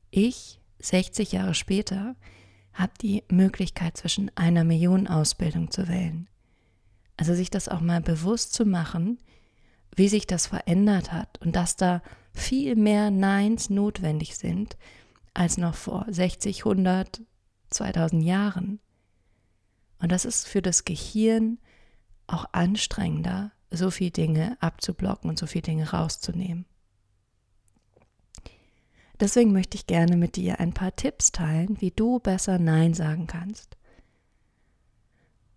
Ich, 0.10 0.60
60 0.80 1.32
Jahre 1.32 1.54
später, 1.54 2.16
habe 2.74 2.94
die 3.02 3.24
Möglichkeit, 3.30 3.98
zwischen 3.98 4.32
einer 4.36 4.64
Million 4.64 5.08
Ausbildung 5.08 5.72
zu 5.72 5.88
wählen. 5.88 6.30
Also 7.18 7.34
sich 7.34 7.50
das 7.50 7.70
auch 7.70 7.82
mal 7.82 8.02
bewusst 8.02 8.54
zu 8.54 8.66
machen, 8.66 9.20
wie 9.96 10.08
sich 10.08 10.26
das 10.28 10.48
verändert 10.48 11.12
hat 11.12 11.38
und 11.42 11.56
dass 11.56 11.76
da 11.76 12.02
viel 12.34 12.76
mehr 12.76 13.12
Neins 13.12 13.70
notwendig 13.70 14.38
sind 14.38 14.78
als 15.34 15.58
noch 15.58 15.76
vor 15.76 16.06
60, 16.10 16.66
100, 16.66 17.22
2000 17.70 18.24
Jahren. 18.24 18.80
Und 20.00 20.12
das 20.12 20.26
ist 20.26 20.48
für 20.48 20.62
das 20.62 20.86
Gehirn 20.86 21.60
auch 22.28 22.46
anstrengender, 22.52 23.52
so 23.70 23.92
viele 23.92 24.12
Dinge 24.12 24.58
abzublocken 24.60 25.30
und 25.30 25.40
so 25.40 25.48
viele 25.48 25.64
Dinge 25.64 25.92
rauszunehmen. 25.92 26.66
Deswegen 29.20 29.54
möchte 29.54 29.78
ich 29.78 29.86
gerne 29.86 30.18
mit 30.18 30.36
dir 30.36 30.60
ein 30.60 30.74
paar 30.74 30.96
Tipps 30.96 31.32
teilen, 31.32 31.80
wie 31.80 31.92
du 31.92 32.20
besser 32.20 32.58
Nein 32.58 32.96
sagen 32.96 33.28
kannst. 33.28 33.78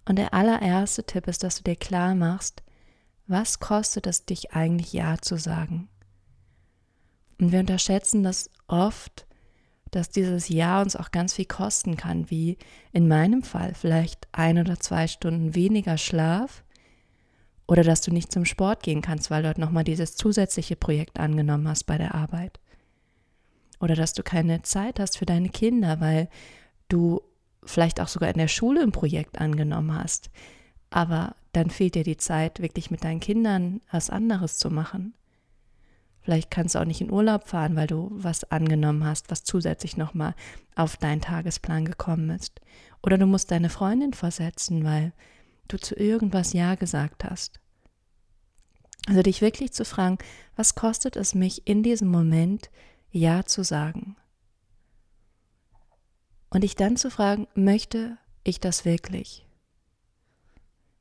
Und 0.05 0.17
der 0.17 0.35
allererste 0.35 1.05
Tipp 1.05 1.27
ist, 1.29 1.43
dass 1.43 1.57
du 1.57 1.63
dir 1.63 1.77
klar 1.77 2.15
machst, 2.15 2.63
was 3.27 3.59
kostet 3.61 4.07
es 4.07 4.27
dich 4.27 4.53
eigentlich 4.53 4.93
Ja 4.93 5.17
zu 5.17 5.39
sagen? 5.39 5.89
Und 7.41 7.53
wir 7.53 7.61
unterschätzen 7.61 8.23
das 8.23 8.51
oft, 8.67 9.27
dass 9.95 10.11
dieses 10.11 10.49
Ja 10.49 10.83
uns 10.83 10.97
auch 10.97 11.11
ganz 11.11 11.35
viel 11.35 11.45
kosten 11.45 11.97
kann, 11.97 12.31
wie 12.31 12.59
in 12.93 13.07
meinem 13.07 13.43
Fall 13.43 13.75
vielleicht 13.75 14.27
ein 14.33 14.59
oder 14.59 14.81
zwei 14.81 15.07
Stunden 15.07 15.55
weniger 15.55 15.99
Schlaf 15.99 16.65
oder 17.67 17.83
dass 17.83 18.01
du 18.01 18.13
nicht 18.13 18.33
zum 18.33 18.45
Sport 18.45 18.83
gehen 18.83 19.03
kannst, 19.03 19.31
weil 19.31 19.43
du 19.43 19.49
dort 19.49 19.59
nochmal 19.59 19.85
dieses 19.85 20.17
zusätzliche 20.17 20.77
Projekt 20.77 21.19
angenommen 21.19 21.69
hast 21.69 21.85
bei 21.85 21.97
der 21.97 22.15
Arbeit. 22.15 22.61
Oder 23.81 23.95
dass 23.95 24.13
du 24.13 24.23
keine 24.23 24.63
Zeit 24.63 25.01
hast 25.01 25.19
für 25.19 25.27
deine 25.27 25.49
Kinder, 25.49 26.01
weil 26.01 26.29
du 26.89 27.23
vielleicht 27.65 28.01
auch 28.01 28.09
sogar 28.09 28.31
in 28.31 28.39
der 28.39 28.49
Schule 28.49 28.83
ein 28.83 28.93
Projekt 28.93 29.41
angenommen 29.41 29.95
hast. 29.95 30.31
Aber 30.91 31.35
dann 31.53 31.71
fehlt 31.71 31.95
dir 31.95 32.05
die 32.05 32.17
Zeit, 32.17 32.61
wirklich 32.61 32.91
mit 32.91 33.05
deinen 33.05 33.21
Kindern 33.21 33.81
was 33.91 34.11
anderes 34.11 34.59
zu 34.59 34.71
machen. 34.71 35.15
Vielleicht 36.25 36.51
kannst 36.51 36.75
du 36.75 36.79
auch 36.79 36.87
nicht 36.87 37.03
in 37.03 37.13
Urlaub 37.13 37.47
fahren, 37.47 37.77
weil 37.77 37.87
du 37.87 38.09
was 38.11 38.51
angenommen 38.51 39.05
hast, 39.05 39.31
was 39.31 39.45
zusätzlich 39.45 39.99
nochmal 39.99 40.35
auf 40.75 40.97
deinen 40.97 41.21
Tagesplan 41.21 41.85
gekommen 41.85 42.31
ist. 42.31 42.63
Oder 43.03 43.19
du 43.19 43.27
musst 43.27 43.51
deine 43.51 43.69
Freundin 43.69 44.15
versetzen, 44.15 44.85
weil 44.85 45.13
du 45.69 45.77
zu 45.77 45.95
irgendwas 45.95 46.55
Ja 46.55 46.77
gesagt 46.77 47.25
hast. 47.25 47.61
Also 49.07 49.21
dich 49.21 49.43
wirklich 49.43 49.73
zu 49.75 49.85
fragen, 49.85 50.17
was 50.57 50.75
kostet 50.75 51.17
es 51.17 51.35
mich 51.35 51.67
in 51.67 51.83
diesem 51.83 52.09
Moment 52.09 52.71
Ja 53.11 53.45
zu 53.45 53.63
sagen? 53.63 54.17
Und 56.49 56.63
dich 56.65 56.75
dann 56.75 56.97
zu 56.97 57.11
fragen, 57.11 57.49
möchte 57.55 58.17
ich 58.45 58.61
das 58.61 58.87
wirklich? 58.87 59.47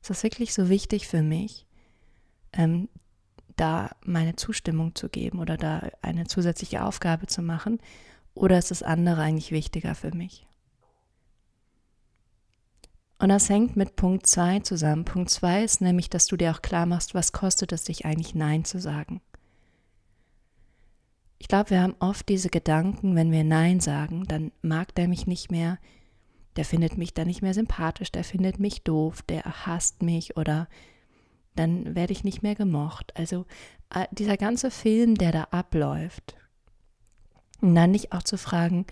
Ist 0.02 0.10
das 0.10 0.22
wirklich 0.22 0.52
so 0.52 0.68
wichtig 0.68 1.08
für 1.08 1.22
mich, 1.22 1.66
ähm, 2.52 2.90
da 3.56 3.90
meine 4.04 4.36
Zustimmung 4.36 4.94
zu 4.94 5.08
geben 5.08 5.38
oder 5.38 5.56
da 5.56 5.88
eine 6.02 6.26
zusätzliche 6.26 6.84
Aufgabe 6.84 7.26
zu 7.26 7.42
machen? 7.42 7.78
Oder 8.34 8.58
ist 8.58 8.70
das 8.70 8.82
andere 8.82 9.22
eigentlich 9.22 9.52
wichtiger 9.52 9.94
für 9.94 10.14
mich? 10.14 10.46
Und 13.18 13.28
das 13.28 13.48
hängt 13.48 13.76
mit 13.76 13.96
Punkt 13.96 14.26
2 14.26 14.60
zusammen. 14.60 15.04
Punkt 15.04 15.30
2 15.30 15.64
ist 15.64 15.80
nämlich, 15.80 16.10
dass 16.10 16.26
du 16.26 16.36
dir 16.36 16.50
auch 16.50 16.62
klar 16.62 16.84
machst, 16.84 17.14
was 17.14 17.32
kostet 17.32 17.72
es 17.72 17.84
dich 17.84 18.04
eigentlich 18.04 18.34
Nein 18.34 18.64
zu 18.64 18.80
sagen. 18.80 19.22
Ich 21.38 21.48
glaube, 21.48 21.70
wir 21.70 21.80
haben 21.80 21.94
oft 22.00 22.28
diese 22.28 22.48
Gedanken, 22.48 23.16
wenn 23.16 23.30
wir 23.30 23.44
Nein 23.44 23.80
sagen, 23.80 24.24
dann 24.26 24.50
mag 24.62 24.94
der 24.94 25.08
mich 25.08 25.26
nicht 25.26 25.50
mehr, 25.50 25.78
der 26.56 26.64
findet 26.64 26.98
mich 26.98 27.14
dann 27.14 27.26
nicht 27.26 27.42
mehr 27.42 27.54
sympathisch, 27.54 28.10
der 28.12 28.24
findet 28.24 28.58
mich 28.58 28.82
doof, 28.82 29.22
der 29.22 29.42
hasst 29.42 30.02
mich 30.02 30.36
oder 30.36 30.68
dann 31.54 31.94
werde 31.94 32.12
ich 32.12 32.24
nicht 32.24 32.42
mehr 32.42 32.54
gemocht. 32.54 33.16
Also 33.16 33.46
äh, 33.90 34.06
dieser 34.10 34.36
ganze 34.36 34.70
Film, 34.70 35.16
der 35.16 35.32
da 35.32 35.44
abläuft. 35.50 36.36
Und 37.60 37.74
dann 37.74 37.92
nicht 37.92 38.12
auch 38.12 38.22
zu 38.22 38.36
fragen, 38.36 38.86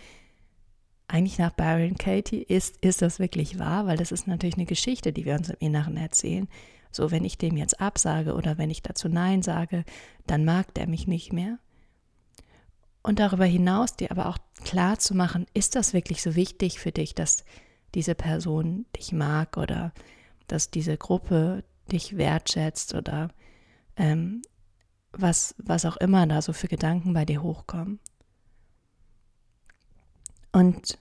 eigentlich 1.09 1.39
nach 1.39 1.53
Byron 1.53 1.97
Katie, 1.99 2.43
ist, 2.43 2.79
ist 2.79 3.03
das 3.03 3.19
wirklich 3.19 3.59
wahr? 3.59 3.87
Weil 3.87 3.99
das 3.99 4.13
ist 4.13 4.27
natürlich 4.27 4.55
eine 4.55 4.65
Geschichte, 4.65 5.13
die 5.13 5.25
wir 5.25 5.35
uns 5.35 5.51
im 5.51 5.57
Inneren 5.59 5.97
erzählen. 5.97 6.49
So, 6.91 7.11
wenn 7.11 7.25
ich 7.25 7.39
dem 7.39 7.57
jetzt 7.57 7.81
absage 7.81 8.35
oder 8.35 8.59
wenn 8.59 8.71
ich 8.71 8.83
dazu 8.83 9.09
Nein 9.09 9.43
sage, 9.43 9.85
dann 10.27 10.45
mag 10.45 10.73
der 10.75 10.87
mich 10.87 11.07
nicht 11.07 11.33
mehr. 11.33 11.59
Und 13.03 13.19
darüber 13.19 13.45
hinaus 13.45 13.97
dir 13.97 14.11
aber 14.11 14.27
auch 14.27 14.39
klar 14.65 14.99
zu 14.99 15.15
machen, 15.15 15.47
ist 15.55 15.75
das 15.75 15.93
wirklich 15.93 16.23
so 16.23 16.35
wichtig 16.37 16.79
für 16.79 16.93
dich, 16.93 17.15
dass 17.15 17.45
diese 17.95 18.15
Person 18.15 18.87
dich 18.97 19.13
mag 19.13 19.57
oder 19.57 19.93
dass 20.47 20.71
diese 20.71 20.97
Gruppe 20.97 21.65
dich 21.91 22.17
wertschätzt 22.17 22.95
oder 22.95 23.29
ähm, 23.97 24.43
was, 25.13 25.55
was 25.59 25.85
auch 25.85 25.97
immer 25.97 26.27
da 26.27 26.41
so 26.43 26.53
für 26.53 26.69
Gedanken 26.69 27.13
bei 27.13 27.25
dir 27.25 27.43
hochkommen. 27.43 28.01
Und 30.53 30.99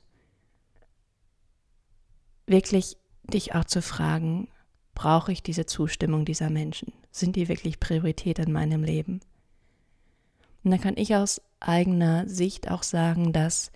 wirklich 2.46 2.98
dich 3.24 3.54
auch 3.56 3.66
zu 3.66 3.82
fragen, 3.82 4.50
brauche 4.94 5.32
ich 5.32 5.44
diese 5.44 5.66
Zustimmung 5.66 6.26
dieser 6.26 6.50
Menschen? 6.50 6.94
Sind 7.12 7.36
die 7.36 7.48
wirklich 7.48 7.80
Priorität 7.80 8.40
in 8.40 8.52
meinem 8.52 8.84
Leben? 8.84 9.22
Und 10.64 10.72
dann 10.72 10.82
kann 10.82 10.98
ich 10.98 11.16
aus 11.16 11.42
eigener 11.60 12.28
Sicht 12.28 12.70
auch 12.70 12.84
sagen, 12.84 13.34
dass 13.34 13.72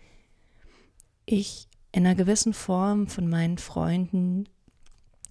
ich 1.26 1.68
in 1.92 2.06
einer 2.06 2.16
gewissen 2.16 2.54
Form 2.54 3.08
von 3.08 3.30
meinen 3.30 3.58
Freunden 3.58 4.48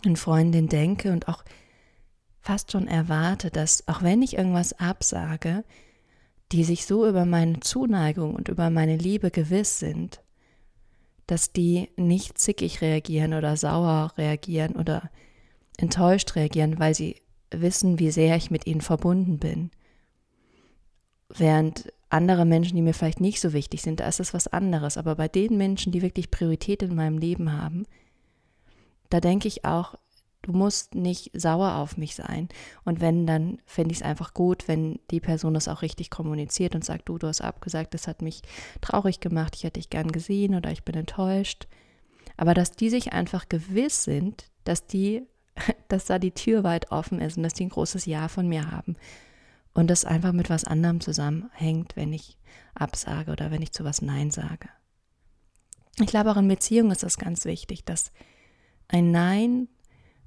und 0.04 0.18
Freundinnen 0.18 0.68
denke 0.68 1.12
und 1.12 1.28
auch 1.28 1.44
fast 2.44 2.72
schon 2.72 2.88
erwarte, 2.88 3.50
dass 3.50 3.88
auch 3.88 4.02
wenn 4.02 4.20
ich 4.20 4.36
irgendwas 4.36 4.78
absage, 4.78 5.64
die 6.52 6.62
sich 6.62 6.84
so 6.84 7.08
über 7.08 7.24
meine 7.24 7.60
Zuneigung 7.60 8.34
und 8.34 8.48
über 8.48 8.68
meine 8.68 8.96
Liebe 8.96 9.30
gewiss 9.30 9.78
sind, 9.78 10.20
dass 11.26 11.52
die 11.52 11.88
nicht 11.96 12.36
zickig 12.36 12.82
reagieren 12.82 13.32
oder 13.32 13.56
sauer 13.56 14.12
reagieren 14.18 14.76
oder 14.76 15.10
enttäuscht 15.78 16.36
reagieren, 16.36 16.78
weil 16.78 16.94
sie 16.94 17.16
wissen, 17.50 17.98
wie 17.98 18.10
sehr 18.10 18.36
ich 18.36 18.50
mit 18.50 18.66
ihnen 18.66 18.82
verbunden 18.82 19.38
bin. 19.38 19.70
Während 21.30 21.90
andere 22.10 22.44
Menschen, 22.44 22.76
die 22.76 22.82
mir 22.82 22.92
vielleicht 22.92 23.20
nicht 23.20 23.40
so 23.40 23.54
wichtig 23.54 23.80
sind, 23.80 24.00
da 24.00 24.06
ist 24.06 24.20
es 24.20 24.34
was 24.34 24.48
anderes. 24.48 24.98
Aber 24.98 25.16
bei 25.16 25.28
den 25.28 25.56
Menschen, 25.56 25.92
die 25.92 26.02
wirklich 26.02 26.30
Priorität 26.30 26.82
in 26.82 26.94
meinem 26.94 27.16
Leben 27.16 27.52
haben, 27.52 27.86
da 29.08 29.20
denke 29.20 29.48
ich 29.48 29.64
auch, 29.64 29.94
du 30.44 30.52
musst 30.52 30.94
nicht 30.94 31.30
sauer 31.34 31.76
auf 31.76 31.96
mich 31.96 32.14
sein. 32.14 32.48
Und 32.84 33.00
wenn, 33.00 33.26
dann 33.26 33.58
fände 33.64 33.92
ich 33.92 33.98
es 33.98 34.04
einfach 34.04 34.34
gut, 34.34 34.68
wenn 34.68 35.00
die 35.10 35.20
Person 35.20 35.54
das 35.54 35.68
auch 35.68 35.82
richtig 35.82 36.10
kommuniziert 36.10 36.74
und 36.74 36.84
sagt, 36.84 37.08
du, 37.08 37.18
du 37.18 37.26
hast 37.26 37.40
abgesagt, 37.40 37.94
das 37.94 38.06
hat 38.06 38.22
mich 38.22 38.42
traurig 38.80 39.20
gemacht, 39.20 39.54
ich 39.56 39.64
hätte 39.64 39.80
dich 39.80 39.90
gern 39.90 40.12
gesehen 40.12 40.54
oder 40.54 40.70
ich 40.70 40.84
bin 40.84 40.94
enttäuscht. 40.94 41.66
Aber 42.36 42.54
dass 42.54 42.72
die 42.72 42.90
sich 42.90 43.12
einfach 43.12 43.48
gewiss 43.48 44.04
sind, 44.04 44.50
dass 44.64 44.86
die, 44.86 45.26
dass 45.88 46.04
da 46.04 46.18
die 46.18 46.32
Tür 46.32 46.62
weit 46.62 46.92
offen 46.92 47.20
ist 47.20 47.36
und 47.36 47.42
dass 47.42 47.54
die 47.54 47.64
ein 47.64 47.70
großes 47.70 48.06
Ja 48.06 48.28
von 48.28 48.46
mir 48.46 48.70
haben. 48.70 48.96
Und 49.72 49.88
das 49.88 50.04
einfach 50.04 50.32
mit 50.32 50.50
was 50.50 50.64
anderem 50.64 51.00
zusammenhängt, 51.00 51.96
wenn 51.96 52.12
ich 52.12 52.38
absage 52.74 53.32
oder 53.32 53.50
wenn 53.50 53.62
ich 53.62 53.72
zu 53.72 53.82
was 53.82 54.02
Nein 54.02 54.30
sage. 54.30 54.68
Ich 56.00 56.06
glaube, 56.06 56.30
auch 56.30 56.36
in 56.36 56.48
Beziehungen 56.48 56.90
ist 56.90 57.02
das 57.02 57.18
ganz 57.18 57.44
wichtig, 57.44 57.84
dass 57.84 58.12
ein 58.88 59.10
Nein 59.10 59.68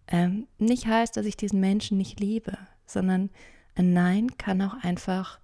ähm, 0.08 0.48
nicht 0.58 0.88
heißt, 0.88 1.18
dass 1.18 1.26
ich 1.26 1.38
diesen 1.38 1.60
Menschen 1.60 1.98
nicht 1.98 2.20
liebe, 2.20 2.58
sondern 2.86 3.30
ein 3.76 3.94
Nein 3.94 4.38
kann 4.38 4.62
auch 4.62 4.76
einfach 4.84 5.40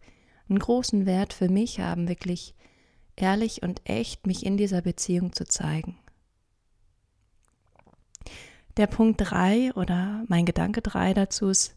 einen 0.50 0.60
großen 0.60 1.06
Wert 1.06 1.34
für 1.34 1.50
mich 1.50 1.80
haben, 1.80 2.08
wirklich 2.08 2.56
ehrlich 3.16 3.62
und 3.64 3.82
echt 3.86 4.26
mich 4.26 4.46
in 4.46 4.58
dieser 4.58 4.82
Beziehung 4.82 5.34
zu 5.34 5.46
zeigen. 5.46 5.98
Der 8.78 8.88
Punkt 8.88 9.22
3 9.22 9.74
oder 9.76 10.24
mein 10.28 10.46
Gedanke 10.46 10.82
3 10.82 11.14
dazu 11.14 11.50
ist 11.50 11.76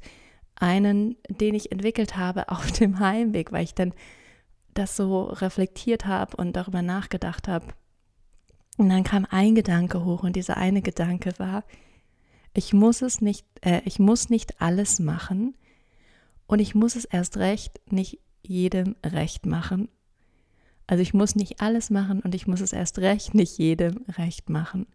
einen, 0.55 1.17
den 1.29 1.55
ich 1.55 1.73
entwickelt 1.73 2.17
habe 2.17 2.49
auf 2.51 2.73
dem 2.73 2.99
Heimweg, 2.99 3.53
weil 3.53 3.65
ich 3.65 3.75
dann 3.75 3.93
das 4.75 4.97
so 4.97 5.25
reflektiert 5.25 6.07
habe 6.07 6.37
und 6.37 6.55
darüber 6.55 6.83
nachgedacht 6.83 7.49
habe. 7.49 7.67
Und 8.77 8.91
dann 8.91 9.05
kam 9.05 9.27
ein 9.31 9.55
Gedanke 9.55 10.05
hoch 10.05 10.23
und 10.23 10.37
dieser 10.37 10.59
eine 10.59 10.83
Gedanke 10.83 11.33
war, 11.39 11.65
ich 12.57 12.73
muss 12.73 13.03
es 13.03 13.21
nicht, 13.21 13.47
äh, 13.61 13.83
ich 13.85 13.99
muss 13.99 14.31
nicht 14.31 14.61
alles 14.61 14.99
machen 14.99 15.55
und 16.47 16.59
ich 16.61 16.75
muss 16.75 16.97
es 16.97 17.05
erst 17.05 17.37
recht 17.37 17.81
nicht 17.91 18.19
jedem 18.43 18.97
recht 19.05 19.45
machen. 19.45 19.89
Also 20.87 21.03
ich 21.03 21.13
muss 21.13 21.35
nicht 21.35 21.61
alles 21.61 21.91
machen 21.91 22.21
und 22.21 22.35
ich 22.35 22.47
muss 22.47 22.61
es 22.61 22.73
erst 22.73 22.99
recht 22.99 23.35
nicht 23.35 23.59
jedem 23.59 24.05
recht 24.17 24.49
machen. 24.49 24.87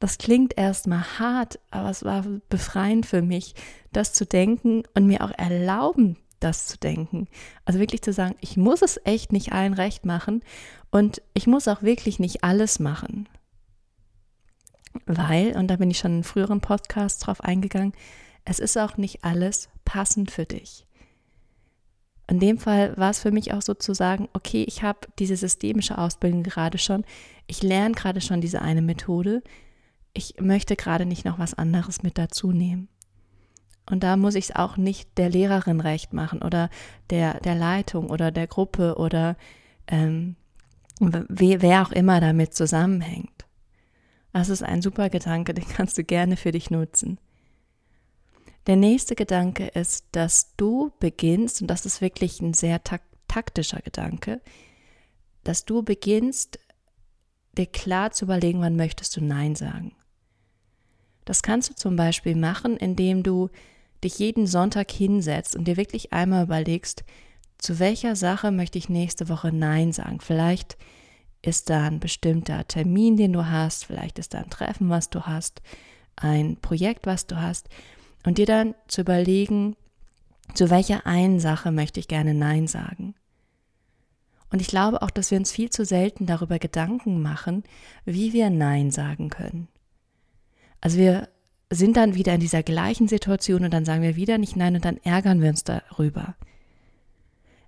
Das 0.00 0.18
klingt 0.18 0.56
erstmal 0.56 1.04
hart, 1.18 1.58
aber 1.70 1.90
es 1.90 2.04
war 2.04 2.24
befreiend 2.48 3.06
für 3.06 3.22
mich, 3.22 3.54
das 3.92 4.12
zu 4.12 4.24
denken 4.24 4.84
und 4.94 5.06
mir 5.06 5.22
auch 5.22 5.32
erlauben, 5.36 6.16
das 6.40 6.66
zu 6.66 6.78
denken. 6.78 7.28
Also 7.64 7.80
wirklich 7.80 8.02
zu 8.02 8.12
sagen, 8.12 8.36
ich 8.40 8.56
muss 8.56 8.82
es 8.82 9.00
echt 9.04 9.32
nicht 9.32 9.52
allen 9.52 9.74
recht 9.74 10.06
machen 10.06 10.42
und 10.90 11.20
ich 11.34 11.46
muss 11.46 11.68
auch 11.68 11.82
wirklich 11.82 12.18
nicht 12.18 12.44
alles 12.44 12.78
machen. 12.78 13.28
Weil, 15.06 15.56
und 15.56 15.68
da 15.68 15.76
bin 15.76 15.90
ich 15.90 15.98
schon 15.98 16.18
in 16.18 16.24
früheren 16.24 16.60
Podcasts 16.60 17.20
drauf 17.20 17.42
eingegangen, 17.42 17.92
es 18.44 18.58
ist 18.58 18.76
auch 18.76 18.96
nicht 18.96 19.24
alles 19.24 19.68
passend 19.84 20.30
für 20.30 20.44
dich. 20.44 20.86
In 22.26 22.40
dem 22.40 22.58
Fall 22.58 22.96
war 22.96 23.10
es 23.10 23.18
für 23.18 23.30
mich 23.30 23.52
auch 23.52 23.62
so 23.62 23.74
zu 23.74 23.94
sagen, 23.94 24.28
okay, 24.32 24.64
ich 24.66 24.82
habe 24.82 25.00
diese 25.18 25.36
systemische 25.36 25.98
Ausbildung 25.98 26.42
gerade 26.42 26.78
schon, 26.78 27.04
ich 27.46 27.62
lerne 27.62 27.94
gerade 27.94 28.20
schon 28.20 28.40
diese 28.40 28.62
eine 28.62 28.82
Methode, 28.82 29.42
ich 30.14 30.36
möchte 30.40 30.76
gerade 30.76 31.04
nicht 31.04 31.24
noch 31.24 31.38
was 31.38 31.54
anderes 31.54 32.02
mit 32.02 32.16
dazu 32.16 32.52
nehmen. 32.52 32.88
Und 33.90 34.02
da 34.02 34.16
muss 34.16 34.36
ich 34.36 34.44
es 34.44 34.56
auch 34.56 34.78
nicht 34.78 35.18
der 35.18 35.28
Lehrerin 35.28 35.80
recht 35.80 36.14
machen 36.14 36.40
oder 36.40 36.70
der, 37.10 37.40
der 37.40 37.54
Leitung 37.54 38.08
oder 38.08 38.30
der 38.30 38.46
Gruppe 38.46 38.94
oder 38.96 39.36
ähm, 39.86 40.36
wer 41.00 41.82
auch 41.82 41.92
immer 41.92 42.20
damit 42.20 42.54
zusammenhängt. 42.54 43.33
Das 44.34 44.48
ist 44.48 44.64
ein 44.64 44.82
super 44.82 45.10
Gedanke, 45.10 45.54
den 45.54 45.66
kannst 45.66 45.96
du 45.96 46.02
gerne 46.02 46.36
für 46.36 46.50
dich 46.50 46.68
nutzen. 46.68 47.18
Der 48.66 48.74
nächste 48.74 49.14
Gedanke 49.14 49.68
ist, 49.68 50.06
dass 50.10 50.56
du 50.56 50.90
beginnst, 50.98 51.62
und 51.62 51.68
das 51.68 51.86
ist 51.86 52.00
wirklich 52.00 52.40
ein 52.40 52.52
sehr 52.52 52.82
tak 52.82 53.02
taktischer 53.28 53.80
Gedanke, 53.80 54.40
dass 55.44 55.64
du 55.64 55.82
beginnst, 55.82 56.58
dir 57.56 57.66
klar 57.66 58.10
zu 58.10 58.24
überlegen, 58.24 58.60
wann 58.60 58.76
möchtest 58.76 59.16
du 59.16 59.24
Nein 59.24 59.54
sagen. 59.54 59.92
Das 61.24 61.42
kannst 61.42 61.70
du 61.70 61.74
zum 61.74 61.94
Beispiel 61.94 62.34
machen, 62.34 62.76
indem 62.76 63.22
du 63.22 63.50
dich 64.02 64.18
jeden 64.18 64.46
Sonntag 64.48 64.90
hinsetzt 64.90 65.54
und 65.54 65.68
dir 65.68 65.76
wirklich 65.76 66.12
einmal 66.12 66.44
überlegst, 66.44 67.04
zu 67.58 67.78
welcher 67.78 68.16
Sache 68.16 68.50
möchte 68.50 68.78
ich 68.78 68.88
nächste 68.88 69.28
Woche 69.28 69.52
Nein 69.52 69.92
sagen. 69.92 70.20
Vielleicht 70.20 70.76
ist 71.46 71.70
da 71.70 71.86
ein 71.86 72.00
bestimmter 72.00 72.66
Termin, 72.66 73.16
den 73.16 73.32
du 73.32 73.46
hast, 73.46 73.84
vielleicht 73.86 74.18
ist 74.18 74.34
da 74.34 74.38
ein 74.38 74.50
Treffen, 74.50 74.88
was 74.88 75.10
du 75.10 75.22
hast, 75.22 75.62
ein 76.16 76.56
Projekt, 76.56 77.06
was 77.06 77.26
du 77.26 77.40
hast, 77.40 77.68
und 78.24 78.38
dir 78.38 78.46
dann 78.46 78.74
zu 78.88 79.02
überlegen, 79.02 79.76
zu 80.54 80.70
welcher 80.70 81.06
einen 81.06 81.40
Sache 81.40 81.72
möchte 81.72 82.00
ich 82.00 82.08
gerne 82.08 82.34
Nein 82.34 82.66
sagen. 82.66 83.14
Und 84.50 84.60
ich 84.60 84.68
glaube 84.68 85.02
auch, 85.02 85.10
dass 85.10 85.30
wir 85.30 85.38
uns 85.38 85.50
viel 85.50 85.70
zu 85.70 85.84
selten 85.84 86.26
darüber 86.26 86.58
Gedanken 86.58 87.20
machen, 87.20 87.64
wie 88.04 88.32
wir 88.32 88.50
Nein 88.50 88.90
sagen 88.90 89.28
können. 89.28 89.68
Also 90.80 90.98
wir 90.98 91.28
sind 91.70 91.96
dann 91.96 92.14
wieder 92.14 92.34
in 92.34 92.40
dieser 92.40 92.62
gleichen 92.62 93.08
Situation 93.08 93.64
und 93.64 93.72
dann 93.72 93.84
sagen 93.84 94.02
wir 94.02 94.16
wieder 94.16 94.38
nicht 94.38 94.54
Nein 94.54 94.76
und 94.76 94.84
dann 94.84 94.98
ärgern 94.98 95.42
wir 95.42 95.48
uns 95.48 95.64
darüber. 95.64 96.36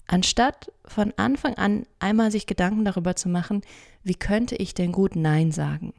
Anstatt 0.06 0.72
von 0.84 1.12
Anfang 1.16 1.54
an 1.54 1.86
einmal 1.98 2.30
sich 2.30 2.46
Gedanken 2.46 2.84
darüber 2.84 3.16
zu 3.16 3.28
machen, 3.28 3.62
wie 4.04 4.14
könnte 4.14 4.54
ich 4.56 4.74
denn 4.74 4.92
gut 4.92 5.16
Nein 5.16 5.50
sagen? 5.50 5.94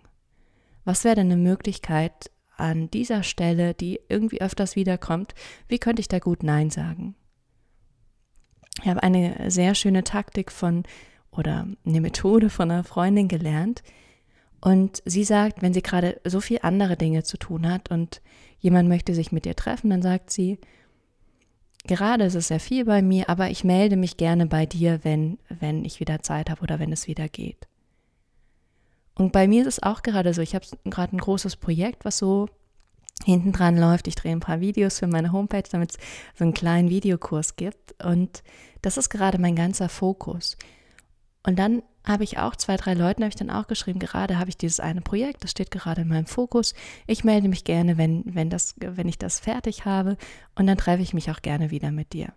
Was 0.86 1.04
wäre 1.04 1.16
denn 1.16 1.32
eine 1.32 1.42
Möglichkeit 1.42 2.32
an 2.56 2.90
dieser 2.90 3.24
Stelle, 3.24 3.74
die 3.74 4.00
irgendwie 4.08 4.42
öfters 4.42 4.76
wiederkommt, 4.76 5.36
wie 5.68 5.80
könnte 5.80 6.00
ich 6.00 6.08
da 6.08 6.20
gut 6.20 6.44
Nein 6.44 6.70
sagen? 6.70 7.16
Ich 8.82 8.88
habe 8.88 9.04
eine 9.04 9.50
sehr 9.52 9.76
schöne 9.76 10.04
Taktik 10.04 10.52
von 10.52 10.84
oder 11.32 11.68
eine 11.86 12.02
Methode 12.02 12.50
von 12.50 12.72
einer 12.72 12.84
Freundin 12.84 13.28
gelernt. 13.28 13.84
Und 14.62 15.04
sie 15.06 15.24
sagt, 15.24 15.62
wenn 15.62 15.74
sie 15.74 15.84
gerade 15.84 16.20
so 16.24 16.42
viel 16.42 16.60
andere 16.62 16.98
Dinge 16.98 17.24
zu 17.24 17.38
tun 17.38 17.70
hat 17.70 17.92
und 17.92 18.22
jemand 18.60 18.90
möchte 18.90 19.14
sich 19.14 19.32
mit 19.32 19.46
ihr 19.46 19.56
treffen, 19.56 19.90
dann 19.90 20.02
sagt 20.02 20.32
sie, 20.32 20.60
Gerade 21.88 22.26
ist 22.26 22.36
es 22.36 22.50
sehr 22.50 22.60
viel 22.60 22.86
bei 22.86 23.02
mir, 23.02 23.30
aber 23.30 23.50
ich 23.50 23.64
melde 23.64 23.96
mich 23.96 24.18
gerne 24.18 24.46
bei 24.46 24.66
dir, 24.66 25.00
wenn, 25.04 25.40
wenn 25.50 25.86
ich 25.86 26.00
wieder 26.00 26.22
Zeit 26.22 26.50
habe 26.50 26.62
oder 26.62 26.80
wenn 26.80 26.92
es 26.92 27.08
wieder 27.08 27.28
geht. 27.30 27.68
Und 29.16 29.32
bei 29.32 29.48
mir 29.48 29.62
ist 29.62 29.68
es 29.68 29.84
auch 29.84 30.04
gerade 30.04 30.34
so, 30.34 30.42
ich 30.42 30.54
habe 30.54 30.66
gerade 30.86 31.16
ein 31.16 31.20
großes 31.20 31.56
Projekt, 31.56 32.06
was 32.06 32.18
so 32.18 32.50
hinten 33.26 33.52
dran 33.52 33.78
läuft. 33.78 34.08
Ich 34.08 34.16
drehe 34.16 34.32
ein 34.32 34.42
paar 34.42 34.60
Videos 34.60 35.00
für 35.00 35.08
meine 35.08 35.32
Homepage, 35.32 35.64
damit 35.72 35.92
es 35.92 35.98
so 36.36 36.44
einen 36.44 36.54
kleinen 36.54 36.90
Videokurs 36.90 37.56
gibt. 37.56 37.96
Und 38.04 38.44
das 38.82 38.98
ist 38.98 39.10
gerade 39.10 39.40
mein 39.40 39.56
ganzer 39.56 39.90
Fokus. 39.90 40.58
Und 41.48 41.58
dann 41.58 41.82
habe 42.06 42.26
ich 42.26 42.40
auch 42.40 42.58
zwei, 42.58 42.76
drei 42.76 42.94
Leuten, 42.94 43.24
habe 43.24 43.30
ich 43.30 43.38
dann 43.38 43.50
auch 43.50 43.68
geschrieben, 43.68 44.00
gerade 44.00 44.38
habe 44.38 44.50
ich 44.50 44.58
dieses 44.58 44.82
eine 44.82 45.00
Projekt, 45.00 45.46
das 45.46 45.52
steht 45.52 45.72
gerade 45.72 46.02
in 46.02 46.10
meinem 46.10 46.26
Fokus. 46.26 46.74
Ich 47.08 47.24
melde 47.24 47.48
mich 47.48 47.64
gerne, 47.64 47.98
wenn, 47.98 48.24
wenn, 48.26 48.50
das, 48.50 48.76
wenn 48.78 49.08
ich 49.08 49.18
das 49.18 49.40
fertig 49.40 49.86
habe 49.86 50.18
und 50.56 50.68
dann 50.68 50.78
treffe 50.78 51.02
ich 51.02 51.14
mich 51.14 51.32
auch 51.32 51.42
gerne 51.42 51.72
wieder 51.72 51.90
mit 51.92 52.12
dir. 52.12 52.34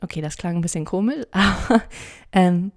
Okay, 0.00 0.22
das 0.22 0.38
klang 0.38 0.56
ein 0.56 0.62
bisschen 0.62 0.86
komisch, 0.86 1.26
aber 1.32 1.82
ähm, 2.32 2.72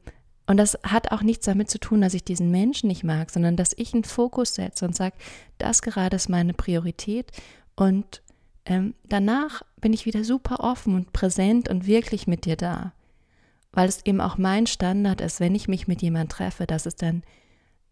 und 0.48 0.58
das 0.58 0.78
hat 0.84 1.14
auch 1.14 1.22
nichts 1.22 1.46
damit 1.46 1.70
zu 1.70 1.80
tun, 1.80 2.02
dass 2.02 2.14
ich 2.14 2.26
diesen 2.26 2.52
Menschen 2.52 2.90
nicht 2.90 3.06
mag, 3.06 3.30
sondern 3.30 3.56
dass 3.56 3.72
ich 3.78 3.94
einen 3.94 4.04
Fokus 4.04 4.56
setze 4.56 4.84
und 4.86 4.98
sage, 4.98 5.16
das 5.60 5.82
gerade 5.82 6.18
ist 6.18 6.28
meine 6.28 6.54
Priorität 6.54 7.32
und 7.78 8.22
ähm, 8.66 8.96
danach 9.08 9.62
bin 9.80 9.94
ich 9.94 10.06
wieder 10.06 10.26
super 10.26 10.60
offen 10.60 10.94
und 10.94 11.14
präsent 11.14 11.70
und 11.70 11.88
wirklich 11.88 12.28
mit 12.28 12.44
dir 12.44 12.58
da 12.58 12.92
weil 13.72 13.88
es 13.88 14.06
eben 14.06 14.22
auch 14.22 14.38
mein 14.38 14.68
Standard 14.68 15.22
ist, 15.22 15.40
wenn 15.40 15.56
ich 15.56 15.68
mich 15.68 15.88
mit 15.88 16.02
jemand 16.02 16.32
treffe, 16.32 16.66
dass 16.66 16.86
es 16.86 16.96
dann 16.96 17.24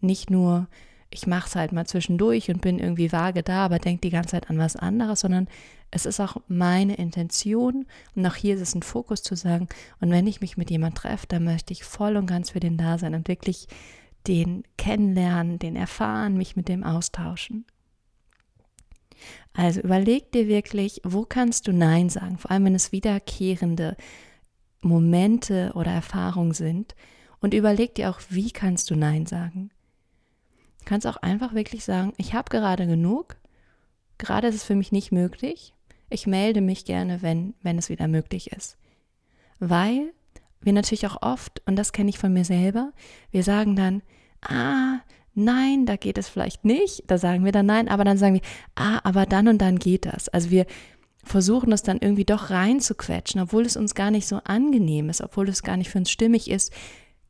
nicht 0.02 0.30
nur 0.30 0.68
ich 1.12 1.26
mache 1.26 1.48
es 1.48 1.56
halt 1.56 1.72
mal 1.72 1.88
zwischendurch 1.88 2.50
und 2.50 2.62
bin 2.62 2.80
irgendwie 2.80 3.12
vage 3.12 3.42
da, 3.42 3.65
aber 3.65 3.80
denke 3.80 4.02
die 4.02 4.10
ganze 4.12 4.32
Zeit 4.32 4.50
an 4.50 4.60
was 4.60 4.76
anderes, 4.76 5.22
sondern 5.22 5.48
es 5.92 6.06
ist 6.06 6.20
auch 6.20 6.38
meine 6.48 6.96
Intention 6.96 7.88
und 8.15 8.26
auch 8.26 8.36
hier 8.36 8.56
ist 8.56 8.62
es 8.62 8.76
ein 8.76 8.84
Fokus 8.84 9.24
zu 9.24 9.36
sagen, 9.36 9.68
und 10.00 10.12
wenn 10.12 10.28
ich 10.28 10.39
mich 10.42 10.56
mit 10.56 10.70
jemand 10.70 10.96
treffe, 10.96 11.26
dann 11.28 11.44
möchte 11.44 11.74
ich 11.74 11.84
voll 11.84 12.15
und 12.15 12.28
ganz 12.28 12.52
für 12.52 12.60
den 12.60 12.78
da 12.78 12.98
sein 13.00 13.15
und 13.15 13.28
wirklich 13.28 13.68
den 14.28 14.63
kennenlernen, 14.78 15.58
den 15.58 15.76
erfahren, 15.76 16.38
mich 16.38 16.56
mit 16.56 16.68
dem 16.68 16.84
austauschen. 16.84 17.65
Also 19.54 19.82
überleg 19.82 20.32
dir 20.32 20.48
wirklich, 20.48 21.02
wo 21.04 21.26
kannst 21.26 21.68
du 21.68 21.74
Nein 21.74 22.10
sagen, 22.10 22.38
vor 22.38 22.52
allem 22.52 22.65
wenn 22.65 22.76
es 22.76 22.92
wiederkehrende 22.92 23.98
Momente 24.82 25.72
oder 25.76 25.92
Erfahrungen 25.92 26.54
sind. 26.54 26.96
Und 27.42 27.54
überleg 27.54 27.96
dir 27.96 28.10
auch, 28.10 28.20
wie 28.30 28.52
kannst 28.52 28.89
du 28.89 28.96
Nein 28.96 29.26
sagen. 29.26 29.72
Du 30.80 30.86
kannst 30.86 31.08
auch 31.08 31.18
einfach 31.18 31.54
wirklich 31.54 31.86
sagen, 31.86 32.13
ich 32.18 32.34
habe 32.34 32.50
gerade 32.50 32.88
genug, 32.88 33.38
gerade 34.18 34.48
ist 34.48 34.56
es 34.56 34.63
für 34.63 34.76
mich 34.76 34.92
nicht 34.92 35.12
möglich, 35.12 35.74
ich 36.10 36.26
melde 36.28 36.62
mich 36.62 36.86
gerne, 36.86 37.22
wenn, 37.22 37.54
wenn 37.62 37.78
es 37.78 37.89
wieder 37.89 38.08
möglich 38.08 38.52
ist. 38.52 38.78
Weil 39.60 40.13
wir 40.62 40.74
natürlich 40.74 41.08
auch 41.08 41.22
oft, 41.22 41.62
und 41.65 41.76
das 41.76 41.94
kenne 41.94 42.10
ich 42.10 42.18
von 42.18 42.34
mir 42.34 42.46
selber, 42.46 42.92
wir 43.32 43.44
sagen 43.44 43.76
dann, 43.76 44.02
ah, 44.42 45.00
nein, 45.36 45.86
da 45.86 45.96
geht 45.96 46.18
es 46.18 46.28
vielleicht 46.28 46.65
nicht. 46.65 47.04
Da 47.08 47.18
sagen 47.18 47.46
wir 47.46 47.52
dann 47.52 47.65
nein, 47.65 47.88
aber 47.88 48.04
dann 48.04 48.18
sagen 48.18 48.36
wir, 48.36 48.42
ah, 48.76 49.00
aber 49.04 49.26
dann 49.26 49.48
und 49.48 49.60
dann 49.60 49.80
geht 49.80 50.06
das. 50.06 50.30
Also 50.30 50.50
wir 50.50 50.65
versuchen 51.23 51.69
das 51.69 51.84
dann 51.84 51.99
irgendwie 51.99 52.25
doch 52.25 52.49
reinzuquetschen, 52.49 53.41
obwohl 53.41 53.65
es 53.65 53.77
uns 53.77 53.95
gar 53.95 54.12
nicht 54.12 54.27
so 54.27 54.38
angenehm 54.43 55.10
ist, 55.10 55.21
obwohl 55.21 55.49
es 55.49 55.63
gar 55.63 55.77
nicht 55.77 55.89
für 55.89 55.99
uns 55.99 56.12
stimmig 56.12 56.49
ist, 56.49 56.73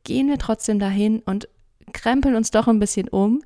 gehen 0.04 0.28
wir 0.28 0.38
trotzdem 0.38 0.78
dahin 0.78 1.20
und 1.20 1.48
krempeln 1.92 2.36
uns 2.36 2.50
doch 2.50 2.68
ein 2.68 2.78
bisschen 2.78 3.08
um, 3.08 3.42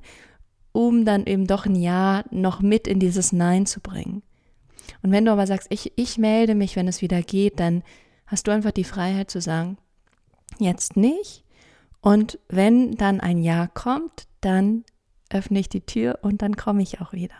um 0.71 1.05
dann 1.05 1.25
eben 1.25 1.47
doch 1.47 1.65
ein 1.65 1.75
Ja 1.75 2.23
noch 2.31 2.61
mit 2.61 2.87
in 2.87 2.99
dieses 2.99 3.31
Nein 3.31 3.65
zu 3.65 3.79
bringen. 3.79 4.21
Und 5.01 5.11
wenn 5.11 5.25
du 5.25 5.31
aber 5.31 5.47
sagst, 5.47 5.67
ich, 5.71 5.93
ich 5.95 6.17
melde 6.17 6.55
mich, 6.55 6.75
wenn 6.75 6.87
es 6.87 7.01
wieder 7.01 7.21
geht, 7.21 7.59
dann 7.59 7.83
hast 8.27 8.47
du 8.47 8.51
einfach 8.51 8.71
die 8.71 8.83
Freiheit 8.83 9.31
zu 9.31 9.41
sagen, 9.41 9.77
jetzt 10.59 10.95
nicht. 10.95 11.43
Und 12.01 12.39
wenn 12.49 12.91
dann 12.95 13.19
ein 13.19 13.41
Ja 13.41 13.67
kommt, 13.67 14.27
dann 14.41 14.83
öffne 15.31 15.59
ich 15.59 15.69
die 15.69 15.81
Tür 15.81 16.19
und 16.21 16.41
dann 16.41 16.55
komme 16.55 16.83
ich 16.83 17.01
auch 17.01 17.13
wieder. 17.13 17.35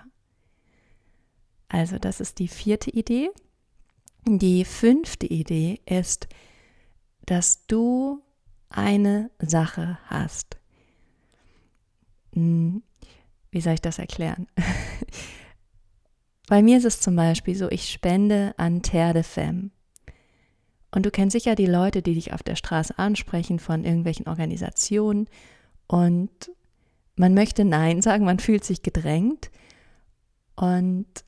Also 1.70 1.98
das 1.98 2.20
ist 2.20 2.40
die 2.40 2.48
vierte 2.48 2.90
Idee. 2.92 3.30
Die 4.26 4.66
fünfte 4.66 5.28
Idee 5.28 5.80
ist, 5.86 6.28
dass 7.26 7.66
du 7.68 8.22
eine 8.70 9.32
Sache 9.40 10.00
hast. 10.06 10.58
Hm, 12.34 12.84
wie 13.52 13.62
soll 13.62 13.74
ich 13.74 13.82
das 13.82 14.00
erklären? 14.00 14.48
Bei 16.48 16.62
mir 16.62 16.78
ist 16.78 16.86
es 16.86 17.02
zum 17.02 17.16
Beispiel 17.16 17.56
so, 17.56 17.70
ich 17.70 17.90
spende 17.90 18.54
an 18.58 18.82
Terre 18.82 19.14
de 19.14 19.24
Femme. 19.24 19.72
Und 20.92 21.06
du 21.06 21.12
kennst 21.12 21.34
sicher 21.34 21.56
die 21.56 21.66
Leute, 21.66 22.02
die 22.02 22.14
dich 22.14 22.34
auf 22.34 22.44
der 22.44 22.56
Straße 22.56 22.98
ansprechen 22.98 23.60
von 23.60 23.84
irgendwelchen 23.84 24.28
Organisationen 24.28 25.28
und 25.88 26.52
man 27.16 27.34
möchte 27.34 27.66
Nein 27.66 28.02
sagen, 28.02 28.26
man 28.26 28.40
fühlt 28.40 28.64
sich 28.64 28.82
gedrängt. 28.82 29.52
Und 30.56 31.25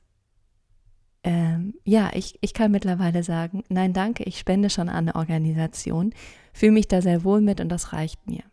ähm, 1.28 1.74
ja, 1.84 2.10
ich, 2.14 2.38
ich 2.40 2.54
kann 2.54 2.70
mittlerweile 2.70 3.22
sagen, 3.22 3.62
nein, 3.68 3.92
danke, 3.92 4.24
ich 4.24 4.38
spende 4.38 4.70
schon 4.70 4.88
an 4.88 5.10
eine 5.10 5.14
Organisation, 5.14 6.14
fühle 6.54 6.72
mich 6.72 6.88
da 6.88 7.02
sehr 7.02 7.22
wohl 7.22 7.42
mit 7.42 7.60
und 7.60 7.68
das 7.68 7.92
reicht 7.92 8.26
mir. 8.26 8.44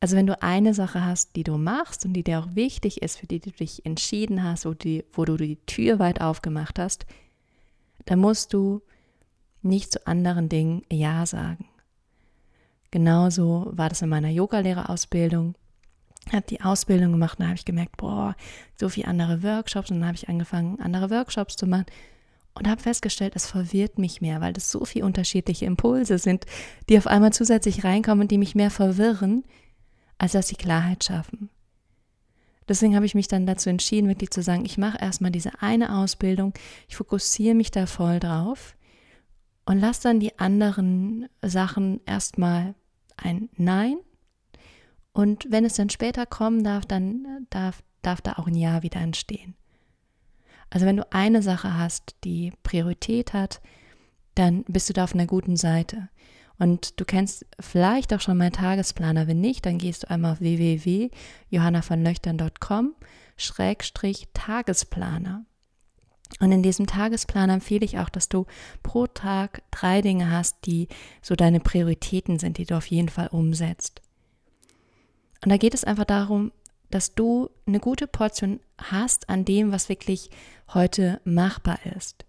Also 0.00 0.16
wenn 0.16 0.26
du 0.26 0.40
eine 0.42 0.72
Sache 0.72 1.04
hast, 1.04 1.36
die 1.36 1.44
du 1.44 1.58
machst 1.58 2.06
und 2.06 2.14
die 2.14 2.24
dir 2.24 2.38
auch 2.38 2.54
wichtig 2.54 3.02
ist, 3.02 3.18
für 3.18 3.26
die 3.26 3.40
du 3.40 3.50
dich 3.50 3.84
entschieden 3.84 4.42
hast, 4.42 4.64
wo, 4.64 4.72
die, 4.72 5.04
wo 5.12 5.26
du 5.26 5.36
die 5.36 5.56
Tür 5.66 5.98
weit 5.98 6.22
aufgemacht 6.22 6.78
hast, 6.78 7.04
dann 8.06 8.20
musst 8.20 8.54
du 8.54 8.80
nicht 9.60 9.92
zu 9.92 10.06
anderen 10.06 10.48
Dingen 10.48 10.84
Ja 10.90 11.26
sagen. 11.26 11.66
Genauso 12.90 13.70
war 13.70 13.90
das 13.90 14.00
in 14.00 14.08
meiner 14.08 14.30
Yogalehrerausbildung 14.30 15.56
habe 16.32 16.46
die 16.48 16.60
Ausbildung 16.60 17.12
gemacht 17.12 17.38
und 17.38 17.44
da 17.44 17.48
habe 17.48 17.56
ich 17.56 17.64
gemerkt, 17.64 17.96
boah, 17.96 18.36
so 18.78 18.88
viele 18.88 19.08
andere 19.08 19.42
Workshops 19.42 19.90
und 19.90 20.00
dann 20.00 20.06
habe 20.06 20.16
ich 20.16 20.28
angefangen, 20.28 20.80
andere 20.80 21.10
Workshops 21.10 21.56
zu 21.56 21.66
machen 21.66 21.86
und 22.54 22.68
habe 22.68 22.80
festgestellt, 22.80 23.34
es 23.34 23.46
verwirrt 23.46 23.98
mich 23.98 24.20
mehr, 24.20 24.40
weil 24.40 24.52
das 24.52 24.70
so 24.70 24.84
viele 24.84 25.06
unterschiedliche 25.06 25.64
Impulse 25.64 26.18
sind, 26.18 26.44
die 26.88 26.98
auf 26.98 27.06
einmal 27.06 27.32
zusätzlich 27.32 27.84
reinkommen 27.84 28.22
und 28.22 28.30
die 28.30 28.38
mich 28.38 28.54
mehr 28.54 28.70
verwirren, 28.70 29.44
als 30.18 30.32
dass 30.32 30.48
sie 30.48 30.56
Klarheit 30.56 31.04
schaffen. 31.04 31.50
Deswegen 32.68 32.94
habe 32.94 33.06
ich 33.06 33.14
mich 33.14 33.28
dann 33.28 33.46
dazu 33.46 33.70
entschieden, 33.70 34.08
wirklich 34.08 34.30
zu 34.30 34.42
sagen, 34.42 34.64
ich 34.64 34.78
mache 34.78 34.98
erstmal 34.98 35.30
diese 35.30 35.60
eine 35.60 35.96
Ausbildung, 35.96 36.54
ich 36.88 36.96
fokussiere 36.96 37.54
mich 37.54 37.70
da 37.70 37.86
voll 37.86 38.20
drauf 38.20 38.76
und 39.64 39.78
lasse 39.78 40.04
dann 40.04 40.20
die 40.20 40.38
anderen 40.38 41.28
Sachen 41.42 42.00
erstmal 42.06 42.74
ein 43.16 43.48
Nein 43.56 43.96
und 45.12 45.46
wenn 45.50 45.64
es 45.64 45.74
dann 45.74 45.90
später 45.90 46.26
kommen 46.26 46.64
darf, 46.64 46.86
dann 46.86 47.46
darf, 47.50 47.82
darf 48.02 48.20
da 48.20 48.34
auch 48.34 48.46
ein 48.46 48.54
Ja 48.54 48.82
wieder 48.82 49.00
entstehen. 49.00 49.54
Also 50.70 50.86
wenn 50.86 50.96
du 50.96 51.12
eine 51.12 51.42
Sache 51.42 51.76
hast, 51.76 52.16
die 52.24 52.52
Priorität 52.62 53.34
hat, 53.34 53.60
dann 54.34 54.64
bist 54.64 54.88
du 54.88 54.94
da 54.94 55.04
auf 55.04 55.14
einer 55.14 55.26
guten 55.26 55.56
Seite. 55.56 56.08
Und 56.58 56.98
du 57.00 57.04
kennst 57.04 57.44
vielleicht 57.60 58.14
auch 58.14 58.20
schon 58.20 58.38
meinen 58.38 58.52
Tagesplaner. 58.52 59.26
Wenn 59.26 59.40
nicht, 59.40 59.66
dann 59.66 59.78
gehst 59.78 60.04
du 60.04 60.10
einmal 60.10 60.32
auf 60.32 60.40
www.johannavonlöchtern.com 60.40 62.94
Schrägstrich 63.36 64.28
Tagesplaner. 64.32 65.44
Und 66.40 66.52
in 66.52 66.62
diesem 66.62 66.86
Tagesplaner 66.86 67.52
empfehle 67.54 67.84
ich 67.84 67.98
auch, 67.98 68.08
dass 68.08 68.30
du 68.30 68.46
pro 68.82 69.06
Tag 69.06 69.62
drei 69.70 70.00
Dinge 70.00 70.30
hast, 70.30 70.64
die 70.64 70.88
so 71.20 71.34
deine 71.34 71.60
Prioritäten 71.60 72.38
sind, 72.38 72.56
die 72.56 72.64
du 72.64 72.74
auf 72.76 72.86
jeden 72.86 73.10
Fall 73.10 73.28
umsetzt. 73.28 74.00
Und 75.44 75.50
da 75.50 75.56
geht 75.56 75.74
es 75.74 75.84
einfach 75.84 76.04
darum, 76.04 76.52
dass 76.90 77.14
du 77.14 77.50
eine 77.66 77.80
gute 77.80 78.06
Portion 78.06 78.60
hast 78.78 79.28
an 79.28 79.44
dem, 79.44 79.72
was 79.72 79.88
wirklich 79.88 80.30
heute 80.72 81.20
machbar 81.24 81.78
ist. 81.96 82.24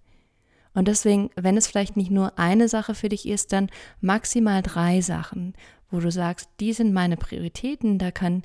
Und 0.73 0.87
deswegen, 0.87 1.29
wenn 1.35 1.57
es 1.57 1.67
vielleicht 1.67 1.95
nicht 1.95 2.09
nur 2.09 2.39
eine 2.39 2.67
Sache 2.67 2.95
für 2.95 3.09
dich 3.09 3.27
ist, 3.27 3.53
dann 3.53 3.69
maximal 4.01 4.61
drei 4.63 5.01
Sachen, 5.01 5.53
wo 5.91 5.99
du 5.99 6.09
sagst, 6.09 6.49
die 6.59 6.73
sind 6.73 6.93
meine 6.93 7.17
Prioritäten, 7.17 7.99
da 7.99 8.09
kann 8.09 8.43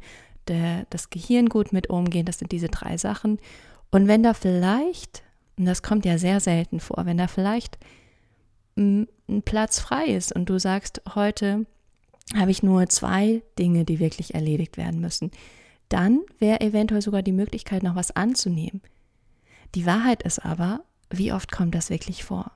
der, 0.48 0.86
das 0.90 1.08
Gehirn 1.08 1.48
gut 1.48 1.72
mit 1.72 1.88
umgehen, 1.88 2.26
das 2.26 2.38
sind 2.38 2.52
diese 2.52 2.68
drei 2.68 2.98
Sachen. 2.98 3.38
Und 3.90 4.08
wenn 4.08 4.22
da 4.22 4.34
vielleicht, 4.34 5.22
und 5.56 5.64
das 5.64 5.82
kommt 5.82 6.04
ja 6.04 6.18
sehr 6.18 6.40
selten 6.40 6.80
vor, 6.80 7.06
wenn 7.06 7.16
da 7.16 7.28
vielleicht 7.28 7.78
ein 8.76 9.08
Platz 9.44 9.80
frei 9.80 10.04
ist 10.06 10.32
und 10.32 10.50
du 10.50 10.58
sagst, 10.58 11.00
heute 11.14 11.66
habe 12.36 12.50
ich 12.50 12.62
nur 12.62 12.86
zwei 12.88 13.42
Dinge, 13.58 13.84
die 13.84 14.00
wirklich 14.00 14.34
erledigt 14.34 14.76
werden 14.76 15.00
müssen. 15.00 15.30
Dann 15.88 16.20
wäre 16.38 16.60
eventuell 16.60 17.02
sogar 17.02 17.22
die 17.22 17.32
Möglichkeit, 17.32 17.82
noch 17.82 17.96
was 17.96 18.14
anzunehmen. 18.14 18.82
Die 19.74 19.86
Wahrheit 19.86 20.22
ist 20.22 20.44
aber, 20.44 20.84
wie 21.10 21.32
oft 21.32 21.50
kommt 21.50 21.74
das 21.74 21.90
wirklich 21.90 22.24
vor? 22.24 22.52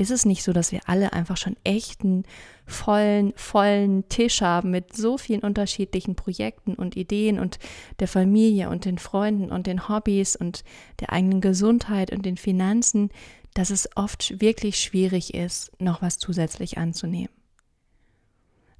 Ist 0.00 0.12
es 0.12 0.24
nicht 0.24 0.44
so, 0.44 0.52
dass 0.52 0.70
wir 0.70 0.80
alle 0.86 1.12
einfach 1.12 1.36
schon 1.36 1.56
echten, 1.64 2.22
vollen, 2.66 3.32
vollen 3.34 4.08
Tisch 4.08 4.42
haben 4.42 4.70
mit 4.70 4.94
so 4.94 5.18
vielen 5.18 5.40
unterschiedlichen 5.40 6.14
Projekten 6.14 6.74
und 6.74 6.96
Ideen 6.96 7.40
und 7.40 7.58
der 7.98 8.06
Familie 8.06 8.70
und 8.70 8.84
den 8.84 8.98
Freunden 8.98 9.50
und 9.50 9.66
den 9.66 9.88
Hobbys 9.88 10.36
und 10.36 10.62
der 11.00 11.12
eigenen 11.12 11.40
Gesundheit 11.40 12.12
und 12.12 12.24
den 12.24 12.36
Finanzen, 12.36 13.10
dass 13.54 13.70
es 13.70 13.88
oft 13.96 14.40
wirklich 14.40 14.78
schwierig 14.78 15.34
ist, 15.34 15.72
noch 15.80 16.00
was 16.00 16.18
zusätzlich 16.18 16.78
anzunehmen? 16.78 17.37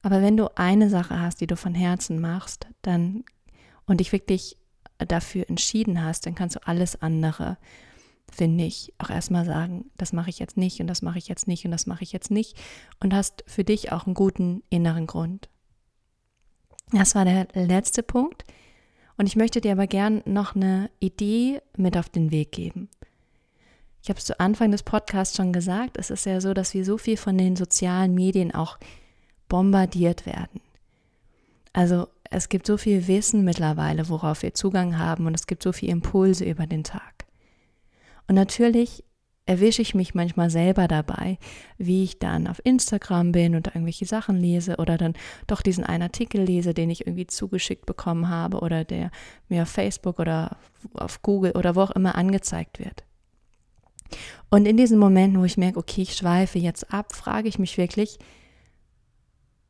Aber 0.03 0.23
wenn 0.23 0.37
du 0.37 0.57
eine 0.57 0.91
Sache 0.91 1.21
hast, 1.21 1.41
die 1.41 1.47
du 1.47 1.57
von 1.57 1.75
Herzen 1.75 2.21
machst, 2.21 2.67
dann 2.83 3.25
und 3.87 4.01
dich 4.01 4.13
wirklich 4.13 4.57
dafür 4.99 5.49
entschieden 5.49 6.03
hast, 6.03 6.27
dann 6.27 6.35
kannst 6.35 6.57
du 6.57 6.67
alles 6.67 7.01
andere, 7.03 7.57
finde 8.31 8.65
ich, 8.65 8.93
auch 8.99 9.11
erstmal 9.11 9.45
sagen, 9.45 9.91
das 9.97 10.13
mache 10.13 10.31
ich 10.31 10.39
jetzt 10.39 10.57
nicht 10.57 10.81
und 10.81 10.87
das 10.87 11.03
mache 11.03 11.19
ich 11.19 11.29
jetzt 11.29 11.49
nicht 11.49 11.65
und 11.65 11.71
das 11.71 11.87
mache 11.87 12.03
ich 12.03 12.13
jetzt 12.13 12.31
nicht 12.31 12.57
und 13.01 13.15
hast 13.15 13.45
für 13.47 13.65
dich 13.65 13.93
auch 13.93 14.07
einen 14.07 14.15
guten 14.15 14.63
inneren 14.71 15.07
Grund. 15.07 15.49
Das 16.93 17.15
war 17.15 17.25
der 17.25 17.49
letzte 17.55 18.03
Punkt. 18.03 18.45
Und 19.17 19.27
ich 19.27 19.37
möchte 19.37 19.61
dir 19.61 19.73
aber 19.73 19.89
gern 19.89 20.23
noch 20.27 20.55
eine 20.55 20.91
Idee 21.01 21.61
mit 21.77 21.97
auf 21.97 22.09
den 22.09 22.31
Weg 22.31 22.53
geben. 22.53 22.89
Ich 24.01 24.09
habe 24.09 24.19
es 24.19 24.25
zu 24.25 24.39
Anfang 24.39 24.71
des 24.71 24.85
Podcasts 24.85 25.37
schon 25.37 25.53
gesagt, 25.53 25.99
es 25.99 26.11
ist 26.11 26.25
ja 26.25 26.41
so, 26.41 26.55
dass 26.55 26.73
wir 26.73 26.85
so 26.85 26.99
viel 26.99 27.17
von 27.17 27.37
den 27.37 27.57
sozialen 27.57 28.15
Medien 28.15 28.55
auch 28.55 28.79
bombardiert 29.49 30.27
werden. 30.27 30.61
Also 31.73 32.09
es 32.31 32.49
gibt 32.49 32.67
so 32.67 32.77
viel 32.77 33.07
Wissen 33.07 33.45
mittlerweile, 33.45 34.09
worauf 34.09 34.43
wir 34.43 34.55
Zugang 34.55 34.99
haben 34.99 35.27
und 35.27 35.35
es 35.35 35.47
gibt 35.47 35.63
so 35.63 35.73
viele 35.73 35.93
Impulse 35.93 36.45
über 36.45 36.67
den 36.67 36.85
Tag. 36.85 37.27
Und 38.27 38.35
natürlich 38.35 39.05
erwische 39.49 39.81
ich 39.81 39.95
mich 39.95 40.15
manchmal 40.15 40.51
selber 40.51 40.89
dabei, 40.89 41.39
wie 41.79 42.05
ich 42.05 42.19
dann 42.19 42.47
auf 42.47 42.61
Instagram 42.65 43.33
bin 43.33 43.55
und 43.55 43.69
irgendwelche 43.69 44.05
Sachen 44.05 44.37
lese 44.37 44.77
oder 44.77 44.99
dann 44.99 45.15
doch 45.47 45.63
diesen 45.63 45.85
einen 45.85 46.03
Artikel 46.03 46.43
lese, 46.43 46.75
den 46.75 46.91
ich 46.91 47.07
irgendwie 47.07 47.27
zugeschickt 47.27 47.87
bekommen 47.87 48.29
habe 48.29 48.61
oder 48.61 48.85
der 48.85 49.11
mir 49.49 49.63
auf 49.63 49.71
Facebook 49.71 50.19
oder 50.19 50.59
auf 50.93 51.23
Google 51.23 51.53
oder 51.53 51.75
wo 51.77 51.81
auch 51.81 51.93
immer 51.93 52.15
angezeigt 52.15 52.79
wird. 52.79 53.05
Und 54.51 54.67
in 54.67 54.77
diesen 54.77 54.99
Momenten, 54.99 55.41
wo 55.41 55.45
ich 55.45 55.57
merke, 55.57 55.79
okay, 55.79 56.03
ich 56.03 56.15
schweife 56.15 56.59
jetzt 56.59 56.93
ab, 56.93 57.15
frage 57.15 57.49
ich 57.49 57.59
mich 57.59 57.79
wirklich, 57.79 58.19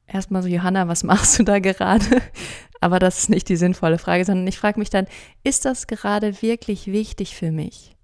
erstmal 0.08 0.42
so, 0.42 0.48
Johanna, 0.48 0.88
was 0.88 1.04
machst 1.04 1.38
du 1.38 1.44
da 1.44 1.58
gerade? 1.58 2.22
Aber 2.80 2.98
das 2.98 3.18
ist 3.18 3.30
nicht 3.30 3.48
die 3.48 3.56
sinnvolle 3.56 3.98
Frage, 3.98 4.24
sondern 4.24 4.46
ich 4.46 4.58
frage 4.58 4.78
mich 4.78 4.90
dann, 4.90 5.06
ist 5.42 5.64
das 5.64 5.86
gerade 5.86 6.42
wirklich 6.42 6.86
wichtig 6.86 7.34
für 7.34 7.50
mich? 7.50 7.96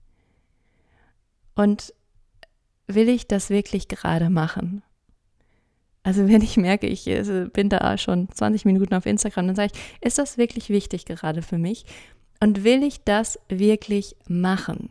Und 1.54 1.94
will 2.86 3.08
ich 3.08 3.28
das 3.28 3.50
wirklich 3.50 3.88
gerade 3.88 4.30
machen? 4.30 4.82
Also 6.02 6.28
wenn 6.28 6.42
ich 6.42 6.56
merke, 6.56 6.86
ich 6.86 7.06
äh, 7.06 7.46
bin 7.52 7.70
da 7.70 7.96
schon 7.96 8.28
20 8.30 8.66
Minuten 8.66 8.94
auf 8.94 9.06
Instagram, 9.06 9.46
dann 9.46 9.56
sage 9.56 9.72
ich, 9.72 10.06
ist 10.06 10.18
das 10.18 10.36
wirklich 10.36 10.68
wichtig 10.68 11.06
gerade 11.06 11.40
für 11.40 11.56
mich? 11.56 11.86
Und 12.40 12.62
will 12.62 12.82
ich 12.82 13.02
das 13.04 13.38
wirklich 13.48 14.14
machen? 14.28 14.90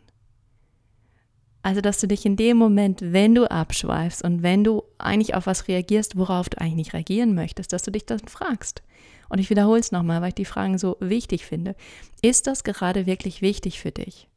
Also, 1.64 1.80
dass 1.80 1.98
du 1.98 2.06
dich 2.06 2.26
in 2.26 2.36
dem 2.36 2.58
Moment, 2.58 3.00
wenn 3.00 3.34
du 3.34 3.50
abschweifst 3.50 4.22
und 4.22 4.42
wenn 4.42 4.64
du 4.64 4.82
eigentlich 4.98 5.34
auf 5.34 5.46
was 5.46 5.66
reagierst, 5.66 6.14
worauf 6.14 6.50
du 6.50 6.60
eigentlich 6.60 6.74
nicht 6.74 6.92
reagieren 6.92 7.34
möchtest, 7.34 7.72
dass 7.72 7.82
du 7.82 7.90
dich 7.90 8.04
dann 8.04 8.18
fragst. 8.20 8.82
Und 9.30 9.38
ich 9.38 9.48
wiederhole 9.48 9.80
es 9.80 9.90
nochmal, 9.90 10.20
weil 10.20 10.28
ich 10.28 10.34
die 10.34 10.44
Fragen 10.44 10.76
so 10.76 10.98
wichtig 11.00 11.46
finde. 11.46 11.74
Ist 12.20 12.46
das 12.46 12.64
gerade 12.64 13.06
wirklich 13.06 13.40
wichtig 13.40 13.80
für 13.80 13.92
dich? 13.92 14.28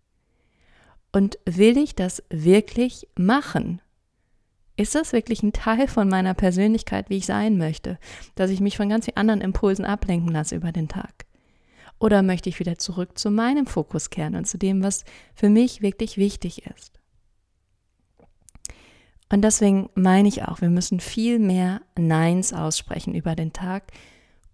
Und 1.12 1.38
will 1.44 1.78
ich 1.78 1.96
das 1.96 2.24
wirklich 2.30 3.10
machen? 3.18 3.82
Ist 4.78 4.96
das 4.96 5.12
wirklich 5.12 5.44
ein 5.44 5.52
Teil 5.52 5.90
von 5.90 6.08
meiner 6.08 6.34
Persönlichkeit, 6.34 7.10
wie 7.10 7.18
ich 7.18 7.26
sein 7.26 7.58
möchte, 7.58 8.00
dass 8.36 8.52
ich 8.52 8.62
mich 8.62 8.78
von 8.78 8.88
ganz 8.88 9.04
vielen 9.04 9.18
anderen 9.18 9.42
Impulsen 9.42 9.84
ablenken 9.84 10.32
lasse 10.32 10.56
über 10.56 10.72
den 10.72 10.88
Tag? 10.88 11.26
Oder 12.00 12.24
möchte 12.24 12.48
ich 12.48 12.62
wieder 12.62 12.78
zurück 12.78 13.18
zu 13.18 13.32
meinem 13.32 13.66
Fokus 13.66 14.12
kehren 14.12 14.36
und 14.36 14.48
zu 14.48 14.58
dem, 14.58 14.82
was 14.82 15.04
für 15.36 15.50
mich 15.50 15.82
wirklich 15.82 16.16
wichtig 16.16 16.66
ist? 16.68 16.98
Und 19.30 19.42
deswegen 19.42 19.90
meine 19.96 20.28
ich 20.28 20.44
auch, 20.44 20.62
wir 20.62 20.70
müssen 20.70 21.00
viel 21.00 21.40
mehr 21.40 21.82
Neins 21.98 22.54
aussprechen 22.54 23.14
über 23.14 23.36
den 23.36 23.54
Tag, 23.54 23.92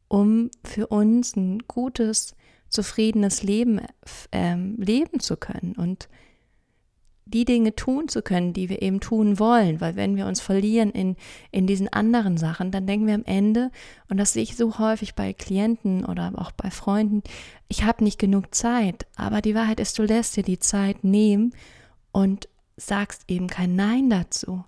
um 0.07 0.49
für 0.63 0.88
uns 0.88 1.36
ein 1.36 1.59
gutes, 1.67 2.36
zufriedenes 2.69 3.43
Leben 3.43 3.81
äh, 4.31 4.55
leben 4.55 5.19
zu 5.19 5.38
können 5.38 5.73
und 5.77 6.09
die 7.25 7.45
Dinge 7.45 7.75
tun 7.75 8.07
zu 8.07 8.21
können, 8.21 8.53
die 8.53 8.69
wir 8.69 8.81
eben 8.81 8.99
tun 8.99 9.39
wollen. 9.39 9.79
Weil 9.79 9.95
wenn 9.95 10.15
wir 10.15 10.27
uns 10.27 10.41
verlieren 10.41 10.91
in, 10.91 11.15
in 11.51 11.67
diesen 11.67 11.88
anderen 11.88 12.38
Sachen, 12.38 12.71
dann 12.71 12.86
denken 12.86 13.07
wir 13.07 13.15
am 13.15 13.25
Ende, 13.25 13.71
und 14.09 14.17
das 14.17 14.33
sehe 14.33 14.43
ich 14.43 14.55
so 14.55 14.77
häufig 14.77 15.15
bei 15.15 15.33
Klienten 15.33 16.05
oder 16.05 16.33
auch 16.36 16.51
bei 16.51 16.69
Freunden, 16.69 17.23
ich 17.69 17.83
habe 17.83 18.03
nicht 18.03 18.19
genug 18.19 18.53
Zeit. 18.53 19.07
Aber 19.15 19.41
die 19.41 19.55
Wahrheit 19.55 19.79
ist, 19.79 19.97
du 19.97 20.03
lässt 20.03 20.36
dir 20.36 20.43
die 20.43 20.59
Zeit 20.59 21.03
nehmen 21.03 21.55
und 22.12 22.49
sagst 22.77 23.23
eben 23.27 23.47
kein 23.47 23.75
Nein 23.75 24.09
dazu. 24.09 24.63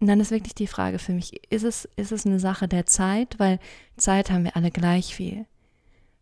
Und 0.00 0.06
dann 0.06 0.20
ist 0.20 0.30
wirklich 0.30 0.54
die 0.54 0.66
Frage 0.66 0.98
für 0.98 1.12
mich, 1.12 1.52
ist 1.52 1.62
es, 1.62 1.88
ist 1.96 2.12
es 2.12 2.24
eine 2.24 2.40
Sache 2.40 2.68
der 2.68 2.86
Zeit? 2.86 3.38
Weil 3.38 3.58
Zeit 3.96 4.30
haben 4.30 4.44
wir 4.44 4.56
alle 4.56 4.70
gleich 4.70 5.14
viel. 5.14 5.46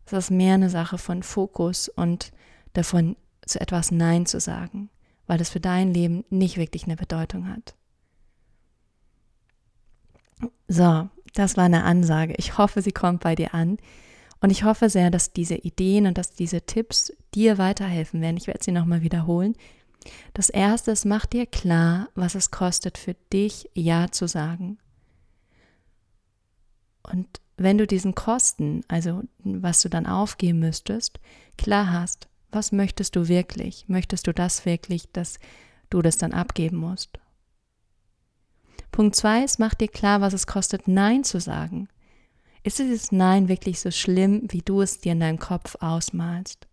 Es 0.05 0.13
ist 0.13 0.31
mehr 0.31 0.55
eine 0.55 0.69
Sache 0.69 0.97
von 0.97 1.23
Fokus 1.23 1.87
und 1.87 2.31
davon 2.73 3.15
zu 3.45 3.61
etwas 3.61 3.91
Nein 3.91 4.25
zu 4.25 4.39
sagen, 4.39 4.89
weil 5.27 5.39
es 5.39 5.49
für 5.49 5.59
dein 5.59 5.93
Leben 5.93 6.25
nicht 6.29 6.57
wirklich 6.57 6.85
eine 6.85 6.95
Bedeutung 6.95 7.47
hat. 7.47 7.75
So, 10.67 11.09
das 11.33 11.57
war 11.57 11.65
eine 11.65 11.83
Ansage. 11.83 12.33
Ich 12.37 12.57
hoffe, 12.57 12.81
sie 12.81 12.91
kommt 12.91 13.21
bei 13.21 13.35
dir 13.35 13.53
an. 13.53 13.77
Und 14.41 14.51
ich 14.51 14.63
hoffe 14.63 14.89
sehr, 14.89 15.11
dass 15.11 15.33
diese 15.33 15.55
Ideen 15.55 16.05
und 16.05 16.17
dass 16.17 16.31
diese 16.31 16.61
Tipps 16.61 17.13
dir 17.33 17.57
weiterhelfen 17.57 18.21
werden. 18.21 18.37
Ich 18.37 18.47
werde 18.47 18.63
sie 18.63 18.71
nochmal 18.71 19.01
wiederholen. 19.01 19.55
Das 20.33 20.49
erste 20.49 20.91
ist, 20.91 21.05
mach 21.05 21.25
dir 21.25 21.45
klar, 21.45 22.09
was 22.15 22.35
es 22.35 22.51
kostet 22.51 22.97
für 22.97 23.15
dich, 23.33 23.69
Ja 23.73 24.11
zu 24.11 24.27
sagen. 24.27 24.77
Und 27.03 27.27
wenn 27.57 27.77
du 27.77 27.85
diesen 27.85 28.15
Kosten, 28.15 28.81
also 28.87 29.23
was 29.39 29.81
du 29.81 29.89
dann 29.89 30.05
aufgeben 30.05 30.59
müsstest, 30.59 31.19
klar 31.57 31.91
hast, 31.91 32.29
was 32.51 32.71
möchtest 32.71 33.15
du 33.15 33.27
wirklich? 33.27 33.85
Möchtest 33.87 34.27
du 34.27 34.33
das 34.33 34.65
wirklich, 34.65 35.11
dass 35.11 35.39
du 35.89 36.01
das 36.01 36.17
dann 36.17 36.33
abgeben 36.33 36.77
musst? 36.77 37.19
Punkt 38.91 39.15
zwei 39.15 39.43
ist, 39.43 39.59
mach 39.59 39.75
dir 39.75 39.87
klar, 39.87 40.21
was 40.21 40.33
es 40.33 40.47
kostet, 40.47 40.87
Nein 40.87 41.23
zu 41.23 41.39
sagen. 41.39 41.89
Ist 42.63 42.79
dieses 42.79 43.11
Nein 43.11 43.47
wirklich 43.47 43.79
so 43.79 43.91
schlimm, 43.91 44.43
wie 44.49 44.61
du 44.61 44.81
es 44.81 44.99
dir 44.99 45.11
in 45.11 45.19
deinem 45.19 45.39
Kopf 45.39 45.75
ausmalst? 45.79 46.68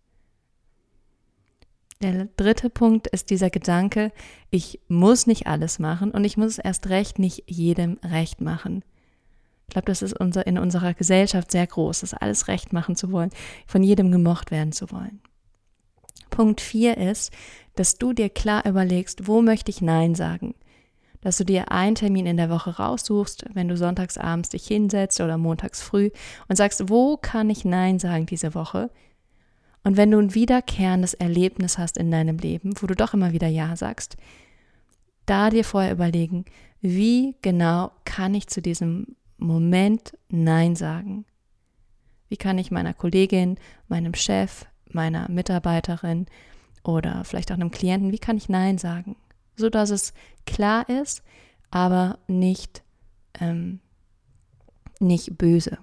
Der 2.01 2.27
dritte 2.37 2.69
Punkt 2.69 3.07
ist 3.07 3.31
dieser 3.31 3.49
Gedanke, 3.49 4.11
ich 4.51 4.79
muss 4.87 5.25
nicht 5.25 5.47
alles 5.47 5.79
machen 5.79 6.11
und 6.11 6.23
ich 6.25 6.37
muss 6.37 6.53
es 6.53 6.57
erst 6.59 6.89
recht 6.89 7.17
nicht 7.17 7.43
jedem 7.47 7.99
recht 8.03 8.39
machen. 8.39 8.83
Ich 9.67 9.73
glaube, 9.73 9.87
das 9.87 10.01
ist 10.01 10.13
unser, 10.13 10.45
in 10.45 10.59
unserer 10.59 10.93
Gesellschaft 10.93 11.51
sehr 11.51 11.65
groß, 11.65 12.01
das 12.01 12.13
alles 12.13 12.47
recht 12.47 12.71
machen 12.71 12.95
zu 12.95 13.11
wollen, 13.11 13.31
von 13.65 13.83
jedem 13.83 14.11
gemocht 14.11 14.51
werden 14.51 14.71
zu 14.71 14.91
wollen. 14.91 15.21
Punkt 16.29 16.61
vier 16.61 16.97
ist, 16.97 17.33
dass 17.75 17.97
du 17.97 18.13
dir 18.13 18.29
klar 18.29 18.65
überlegst, 18.65 19.27
wo 19.27 19.41
möchte 19.41 19.71
ich 19.71 19.81
Nein 19.81 20.13
sagen? 20.13 20.53
Dass 21.21 21.37
du 21.37 21.45
dir 21.45 21.71
einen 21.71 21.95
Termin 21.95 22.27
in 22.27 22.37
der 22.37 22.51
Woche 22.51 22.77
raussuchst, 22.77 23.45
wenn 23.53 23.67
du 23.67 23.75
sonntags 23.75 24.19
abends 24.19 24.49
dich 24.49 24.67
hinsetzt 24.67 25.19
oder 25.19 25.37
montags 25.37 25.81
früh 25.81 26.11
und 26.47 26.55
sagst, 26.55 26.89
wo 26.89 27.17
kann 27.17 27.49
ich 27.49 27.65
Nein 27.65 27.97
sagen 27.97 28.27
diese 28.27 28.53
Woche? 28.53 28.91
Und 29.83 29.97
wenn 29.97 30.11
du 30.11 30.19
ein 30.19 30.33
wiederkehrendes 30.33 31.13
Erlebnis 31.13 31.77
hast 31.77 31.97
in 31.97 32.11
deinem 32.11 32.37
Leben, 32.37 32.73
wo 32.81 32.87
du 32.87 32.95
doch 32.95 33.13
immer 33.13 33.31
wieder 33.31 33.47
Ja 33.47 33.75
sagst, 33.75 34.17
da 35.25 35.49
dir 35.49 35.63
vorher 35.63 35.91
überlegen, 35.91 36.45
wie 36.81 37.35
genau 37.41 37.91
kann 38.05 38.33
ich 38.35 38.47
zu 38.47 38.61
diesem 38.61 39.15
Moment 39.37 40.17
Nein 40.29 40.75
sagen? 40.75 41.25
Wie 42.29 42.37
kann 42.37 42.57
ich 42.57 42.71
meiner 42.71 42.93
Kollegin, 42.93 43.57
meinem 43.87 44.13
Chef, 44.13 44.65
meiner 44.91 45.29
Mitarbeiterin 45.29 46.25
oder 46.83 47.23
vielleicht 47.23 47.51
auch 47.51 47.55
einem 47.55 47.71
Klienten, 47.71 48.11
wie 48.11 48.19
kann 48.19 48.37
ich 48.37 48.49
Nein 48.49 48.77
sagen? 48.77 49.15
So 49.55 49.69
dass 49.69 49.89
es 49.89 50.13
klar 50.45 50.87
ist, 50.89 51.23
aber 51.71 52.19
nicht, 52.27 52.83
ähm, 53.39 53.79
nicht 54.99 55.37
böse. 55.37 55.77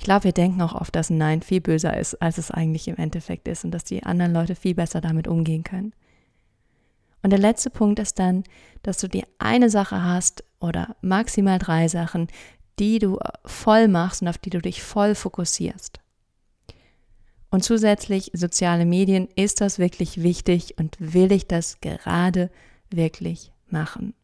Ich 0.00 0.04
glaube, 0.04 0.24
wir 0.24 0.32
denken 0.32 0.62
auch 0.62 0.74
oft, 0.74 0.96
dass 0.96 1.10
ein 1.10 1.18
Nein 1.18 1.42
viel 1.42 1.60
böser 1.60 1.94
ist, 1.94 2.14
als 2.22 2.38
es 2.38 2.50
eigentlich 2.50 2.88
im 2.88 2.96
Endeffekt 2.96 3.46
ist 3.46 3.66
und 3.66 3.70
dass 3.70 3.84
die 3.84 4.02
anderen 4.02 4.32
Leute 4.32 4.54
viel 4.54 4.74
besser 4.74 5.02
damit 5.02 5.28
umgehen 5.28 5.62
können. 5.62 5.92
Und 7.22 7.28
der 7.28 7.38
letzte 7.38 7.68
Punkt 7.68 7.98
ist 7.98 8.18
dann, 8.18 8.44
dass 8.82 8.96
du 8.96 9.08
die 9.08 9.24
eine 9.38 9.68
Sache 9.68 10.02
hast 10.02 10.42
oder 10.58 10.96
maximal 11.02 11.58
drei 11.58 11.86
Sachen, 11.86 12.28
die 12.78 12.98
du 12.98 13.18
voll 13.44 13.88
machst 13.88 14.22
und 14.22 14.28
auf 14.28 14.38
die 14.38 14.48
du 14.48 14.62
dich 14.62 14.82
voll 14.82 15.14
fokussierst. 15.14 16.00
Und 17.50 17.62
zusätzlich 17.62 18.30
soziale 18.32 18.86
Medien, 18.86 19.28
ist 19.36 19.60
das 19.60 19.78
wirklich 19.78 20.22
wichtig 20.22 20.78
und 20.78 20.96
will 20.98 21.30
ich 21.30 21.46
das 21.46 21.78
gerade 21.82 22.50
wirklich 22.88 23.52
machen? 23.68 24.14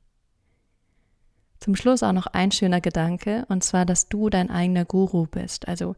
Zum 1.66 1.74
Schluss 1.74 2.04
auch 2.04 2.12
noch 2.12 2.28
ein 2.28 2.52
schöner 2.52 2.80
Gedanke, 2.80 3.44
und 3.48 3.64
zwar, 3.64 3.84
dass 3.84 4.08
du 4.08 4.30
dein 4.30 4.52
eigener 4.52 4.84
Guru 4.84 5.26
bist. 5.26 5.66
Also 5.66 5.96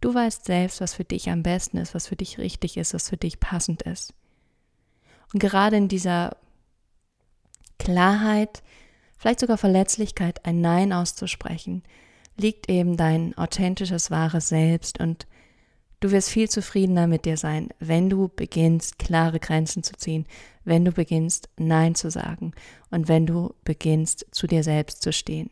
du 0.00 0.14
weißt 0.14 0.46
selbst, 0.46 0.80
was 0.80 0.94
für 0.94 1.04
dich 1.04 1.28
am 1.28 1.42
besten 1.42 1.76
ist, 1.76 1.94
was 1.94 2.06
für 2.06 2.16
dich 2.16 2.38
richtig 2.38 2.78
ist, 2.78 2.94
was 2.94 3.10
für 3.10 3.18
dich 3.18 3.38
passend 3.38 3.82
ist. 3.82 4.14
Und 5.34 5.40
gerade 5.40 5.76
in 5.76 5.88
dieser 5.88 6.38
Klarheit, 7.78 8.62
vielleicht 9.18 9.40
sogar 9.40 9.58
Verletzlichkeit, 9.58 10.46
ein 10.46 10.62
Nein 10.62 10.90
auszusprechen, 10.90 11.82
liegt 12.38 12.70
eben 12.70 12.96
dein 12.96 13.36
authentisches, 13.36 14.10
wahres 14.10 14.48
Selbst 14.48 15.00
und 15.00 15.26
Du 16.00 16.10
wirst 16.10 16.30
viel 16.30 16.48
zufriedener 16.48 17.06
mit 17.06 17.26
dir 17.26 17.36
sein, 17.36 17.68
wenn 17.78 18.08
du 18.08 18.28
beginnst, 18.34 18.98
klare 18.98 19.38
Grenzen 19.38 19.82
zu 19.82 19.92
ziehen, 19.94 20.24
wenn 20.64 20.84
du 20.84 20.92
beginnst, 20.92 21.50
Nein 21.58 21.94
zu 21.94 22.10
sagen 22.10 22.52
und 22.90 23.06
wenn 23.08 23.26
du 23.26 23.54
beginnst, 23.64 24.26
zu 24.30 24.46
dir 24.46 24.62
selbst 24.62 25.02
zu 25.02 25.12
stehen. 25.12 25.50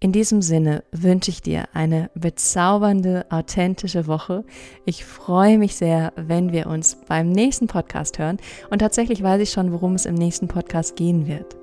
In 0.00 0.12
diesem 0.12 0.42
Sinne 0.42 0.84
wünsche 0.92 1.30
ich 1.30 1.42
dir 1.42 1.68
eine 1.74 2.08
bezaubernde, 2.14 3.26
authentische 3.30 4.06
Woche. 4.06 4.44
Ich 4.86 5.04
freue 5.04 5.58
mich 5.58 5.74
sehr, 5.74 6.12
wenn 6.14 6.52
wir 6.52 6.68
uns 6.68 6.96
beim 7.06 7.30
nächsten 7.30 7.66
Podcast 7.66 8.18
hören. 8.20 8.38
Und 8.70 8.78
tatsächlich 8.78 9.22
weiß 9.24 9.42
ich 9.42 9.50
schon, 9.50 9.72
worum 9.72 9.96
es 9.96 10.06
im 10.06 10.14
nächsten 10.14 10.46
Podcast 10.46 10.94
gehen 10.94 11.26
wird. 11.26 11.56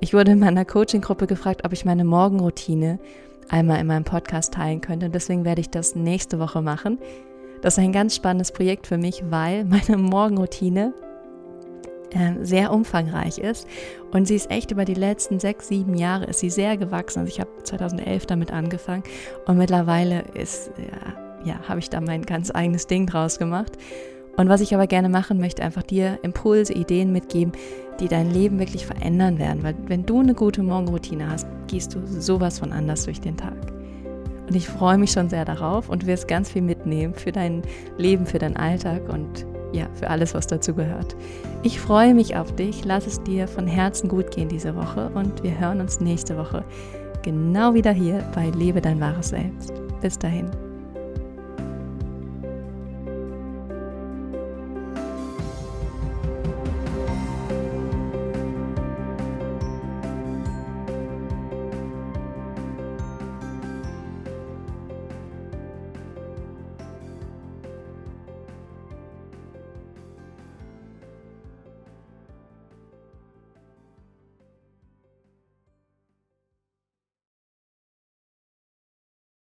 Ich 0.00 0.12
wurde 0.12 0.32
in 0.32 0.40
meiner 0.40 0.66
Coaching-Gruppe 0.66 1.26
gefragt, 1.26 1.64
ob 1.64 1.72
ich 1.72 1.86
meine 1.86 2.04
Morgenroutine 2.04 2.98
einmal 3.48 3.80
in 3.80 3.86
meinem 3.86 4.04
Podcast 4.04 4.54
teilen 4.54 4.80
könnte. 4.80 5.06
Und 5.06 5.14
deswegen 5.14 5.44
werde 5.44 5.60
ich 5.60 5.70
das 5.70 5.94
nächste 5.94 6.38
Woche 6.38 6.62
machen. 6.62 6.98
Das 7.62 7.78
ist 7.78 7.84
ein 7.84 7.92
ganz 7.92 8.14
spannendes 8.14 8.52
Projekt 8.52 8.86
für 8.86 8.98
mich, 8.98 9.22
weil 9.30 9.64
meine 9.64 9.96
Morgenroutine 9.96 10.92
äh, 12.10 12.44
sehr 12.44 12.72
umfangreich 12.72 13.38
ist. 13.38 13.66
Und 14.12 14.26
sie 14.26 14.36
ist 14.36 14.50
echt 14.50 14.70
über 14.70 14.84
die 14.84 14.94
letzten 14.94 15.40
sechs, 15.40 15.68
sieben 15.68 15.94
Jahre 15.94 16.26
ist 16.26 16.40
sie 16.40 16.50
sehr 16.50 16.76
gewachsen. 16.76 17.20
Also 17.20 17.32
ich 17.32 17.40
habe 17.40 17.50
2011 17.62 18.26
damit 18.26 18.52
angefangen 18.52 19.02
und 19.46 19.58
mittlerweile 19.58 20.22
ist, 20.34 20.70
ja, 20.78 21.44
ja 21.44 21.68
habe 21.68 21.80
ich 21.80 21.90
da 21.90 22.00
mein 22.00 22.22
ganz 22.22 22.54
eigenes 22.54 22.86
Ding 22.86 23.06
draus 23.06 23.38
gemacht. 23.38 23.72
Und 24.36 24.48
was 24.48 24.60
ich 24.60 24.74
aber 24.74 24.86
gerne 24.86 25.08
machen 25.08 25.38
möchte, 25.38 25.62
einfach 25.62 25.82
dir 25.82 26.18
Impulse, 26.22 26.72
Ideen 26.72 27.12
mitgeben, 27.12 27.52
die 28.00 28.08
dein 28.08 28.30
Leben 28.32 28.58
wirklich 28.58 28.86
verändern 28.86 29.38
werden. 29.38 29.62
Weil 29.62 29.74
wenn 29.86 30.04
du 30.04 30.20
eine 30.20 30.34
gute 30.34 30.62
Morgenroutine 30.62 31.30
hast, 31.30 31.46
gehst 31.66 31.94
du 31.94 32.06
sowas 32.06 32.58
von 32.58 32.72
anders 32.72 33.04
durch 33.04 33.20
den 33.20 33.36
Tag. 33.36 33.56
Und 34.46 34.54
ich 34.54 34.68
freue 34.68 34.98
mich 34.98 35.12
schon 35.12 35.30
sehr 35.30 35.44
darauf 35.44 35.88
und 35.88 36.06
wirst 36.06 36.28
ganz 36.28 36.50
viel 36.50 36.62
mitnehmen 36.62 37.14
für 37.14 37.32
dein 37.32 37.62
Leben, 37.96 38.26
für 38.26 38.38
deinen 38.38 38.56
Alltag 38.56 39.02
und 39.12 39.46
ja, 39.72 39.88
für 39.94 40.08
alles, 40.08 40.34
was 40.34 40.46
dazu 40.46 40.74
gehört. 40.74 41.16
Ich 41.62 41.80
freue 41.80 42.14
mich 42.14 42.36
auf 42.36 42.54
dich, 42.54 42.84
lass 42.84 43.06
es 43.06 43.22
dir 43.22 43.48
von 43.48 43.66
Herzen 43.66 44.08
gut 44.08 44.30
gehen 44.30 44.48
diese 44.48 44.76
Woche 44.76 45.10
und 45.14 45.42
wir 45.42 45.58
hören 45.58 45.80
uns 45.80 46.00
nächste 46.00 46.36
Woche 46.36 46.64
genau 47.22 47.74
wieder 47.74 47.92
hier 47.92 48.22
bei 48.34 48.50
Lebe 48.50 48.80
dein 48.80 49.00
wahres 49.00 49.30
Selbst. 49.30 49.72
Bis 50.00 50.18
dahin. 50.18 50.63